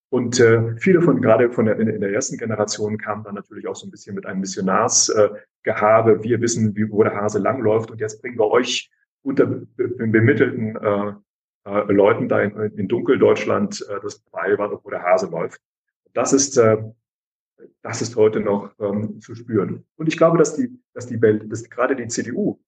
Und 0.09 0.39
äh, 0.39 0.75
viele 0.77 1.01
von 1.01 1.21
gerade 1.21 1.51
von 1.51 1.65
der, 1.65 1.77
in 1.79 1.99
der 1.99 2.13
ersten 2.13 2.38
Generation 2.38 2.97
kamen 2.97 3.23
dann 3.23 3.35
natürlich 3.35 3.67
auch 3.67 3.75
so 3.75 3.85
ein 3.85 3.91
bisschen 3.91 4.15
mit 4.15 4.25
einem 4.25 4.39
Missionarsgehabe. 4.39 6.11
Äh, 6.11 6.23
wir 6.23 6.41
wissen, 6.41 6.75
wie, 6.75 6.89
wo 6.89 7.03
der 7.03 7.15
Hase 7.15 7.39
langläuft 7.39 7.91
und 7.91 7.99
jetzt 7.99 8.21
bringen 8.21 8.39
wir 8.39 8.49
euch 8.49 8.89
unter 9.25 9.45
bemittelten 9.45 10.75
äh, 10.75 11.13
äh, 11.67 11.91
Leuten 11.91 12.29
da 12.29 12.41
in, 12.41 12.55
in 12.77 12.88
Dunkeldeutschland 12.88 13.85
äh, 13.89 13.99
das 14.01 14.19
bei, 14.31 14.57
wo 14.57 14.89
der 14.89 15.03
Hase 15.03 15.27
läuft. 15.27 15.59
Das 16.13 16.31
ist 16.31 16.57
äh, 16.57 16.77
das 17.81 18.01
ist 18.01 18.15
heute 18.15 18.39
noch 18.39 18.71
ähm, 18.79 19.19
zu 19.21 19.35
spüren. 19.35 19.85
Und 19.97 20.07
ich 20.07 20.17
glaube, 20.17 20.38
dass 20.38 20.55
die, 20.55 20.77
dass 20.93 21.07
die 21.07 21.21
Welt, 21.21 21.51
dass 21.51 21.69
gerade 21.69 21.95
die 21.95 22.07
CDU 22.07 22.59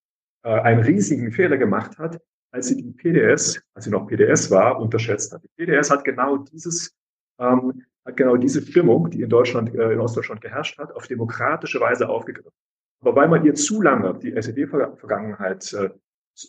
äh, 0.44 0.50
einen 0.50 0.82
riesigen 0.82 1.32
Fehler 1.32 1.58
gemacht 1.58 1.98
hat, 1.98 2.22
als 2.52 2.68
sie 2.68 2.78
die 2.78 2.92
PDS, 2.92 3.62
als 3.74 3.86
sie 3.86 3.92
noch 3.92 4.08
PDS 4.08 4.50
war, 4.50 4.80
unterschätzt 4.80 5.34
hat. 5.34 5.44
Die 5.44 5.50
PDS 5.66 5.92
hat 5.92 6.04
genau 6.06 6.38
dieses, 6.38 6.96
ähm, 7.40 7.84
hat 8.06 8.18
genau 8.18 8.38
diese 8.38 8.62
Stimmung, 8.62 9.10
die 9.10 9.22
in 9.22 9.30
Deutschland, 9.30 9.76
äh, 9.76 9.92
in 9.92 10.00
Ostdeutschland 10.00 10.42
geherrscht 10.42 10.78
hat, 10.78 10.96
auf 10.96 11.08
demokratische 11.08 11.80
Weise 11.80 12.08
aufgegriffen. 12.08 12.52
Aber 13.02 13.16
weil 13.16 13.28
man 13.28 13.46
ihr 13.46 13.54
zu 13.54 13.82
lange 13.82 14.18
die 14.18 14.34
SED-Vergangenheit 14.34 15.72
äh, 15.74 15.90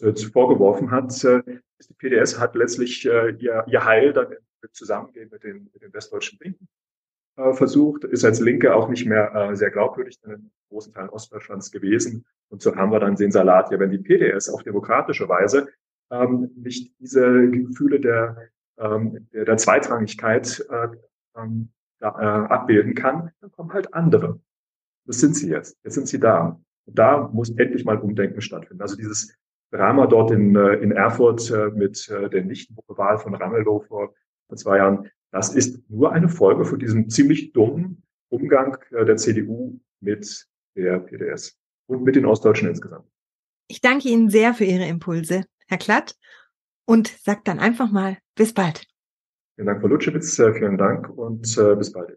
äh 0.00 0.14
vorgeworfen 0.16 0.90
hat, 0.90 1.24
äh, 1.24 1.42
die 1.88 1.94
PDS 1.94 2.38
hat 2.38 2.54
letztlich 2.54 3.06
äh, 3.06 3.30
ihr, 3.38 3.64
ihr 3.66 3.84
Heil 3.84 4.12
dann 4.12 4.34
zusammengehen 4.72 5.28
mit 5.30 5.44
den, 5.44 5.70
mit 5.72 5.82
den 5.82 5.92
westdeutschen 5.92 6.38
Linken 6.42 6.68
äh, 7.36 7.52
versucht, 7.54 8.04
ist 8.04 8.24
als 8.24 8.40
Linke 8.40 8.74
auch 8.74 8.88
nicht 8.88 9.06
mehr 9.06 9.34
äh, 9.34 9.56
sehr 9.56 9.70
glaubwürdig 9.70 10.18
in 10.24 10.50
großen 10.70 10.92
Teilen 10.92 11.10
Ostdeutschlands 11.10 11.70
gewesen. 11.70 12.24
Und 12.48 12.62
so 12.62 12.74
haben 12.74 12.90
wir 12.90 13.00
dann 13.00 13.16
den 13.16 13.30
Salat, 13.30 13.70
ja, 13.70 13.78
wenn 13.78 13.90
die 13.90 13.98
PDS 13.98 14.48
auf 14.48 14.62
demokratische 14.62 15.28
Weise 15.28 15.68
ähm, 16.10 16.50
nicht 16.56 16.92
diese 16.98 17.48
Gefühle 17.48 18.00
der, 18.00 18.50
ähm, 18.78 19.28
der, 19.32 19.44
der 19.44 19.56
Zweitrangigkeit 19.56 20.66
äh, 20.68 20.88
ähm, 21.36 21.70
da, 22.00 22.08
äh, 22.08 22.52
abbilden 22.52 22.94
kann, 22.94 23.30
dann 23.40 23.52
kommen 23.52 23.72
halt 23.72 23.94
andere. 23.94 24.40
Das 25.04 25.20
sind 25.20 25.36
sie 25.36 25.48
jetzt. 25.48 25.78
Jetzt 25.84 25.94
sind 25.94 26.08
sie 26.08 26.20
da. 26.20 26.60
Und 26.86 26.98
da 26.98 27.28
muss 27.32 27.50
endlich 27.50 27.84
mal 27.84 27.98
Umdenken 27.98 28.40
stattfinden. 28.40 28.82
Also 28.82 28.96
dieses 28.96 29.34
Drama 29.70 30.06
dort 30.06 30.30
in, 30.30 30.56
äh, 30.56 30.74
in 30.74 30.92
Erfurt 30.92 31.50
äh, 31.50 31.68
mit 31.70 32.08
äh, 32.08 32.28
der 32.30 32.44
Nichtenwahl 32.44 33.18
von 33.18 33.34
Ramelow 33.34 33.80
vor, 33.80 34.14
vor 34.48 34.56
zwei 34.56 34.78
Jahren, 34.78 35.10
das 35.30 35.54
ist 35.54 35.82
nur 35.90 36.12
eine 36.12 36.28
Folge 36.28 36.64
von 36.64 36.78
diesem 36.78 37.10
ziemlich 37.10 37.52
dummen 37.52 38.02
Umgang 38.30 38.78
der 38.90 39.16
CDU 39.16 39.78
mit 40.00 40.46
der 40.74 41.00
PDS 41.00 41.58
und 41.86 42.02
mit 42.02 42.16
den 42.16 42.24
Ostdeutschen 42.24 42.68
insgesamt. 42.68 43.06
Ich 43.68 43.80
danke 43.80 44.08
Ihnen 44.08 44.30
sehr 44.30 44.54
für 44.54 44.64
Ihre 44.64 44.86
Impulse, 44.86 45.44
Herr 45.66 45.78
Klatt, 45.78 46.14
und 46.86 47.08
sage 47.08 47.40
dann 47.44 47.58
einfach 47.58 47.90
mal 47.90 48.18
bis 48.34 48.54
bald. 48.54 48.86
Vielen 49.56 49.66
Dank, 49.66 49.80
Frau 49.80 49.88
Lutschewitz, 49.88 50.36
vielen 50.36 50.78
Dank 50.78 51.10
und 51.10 51.42
bis 51.78 51.92
bald. 51.92 52.16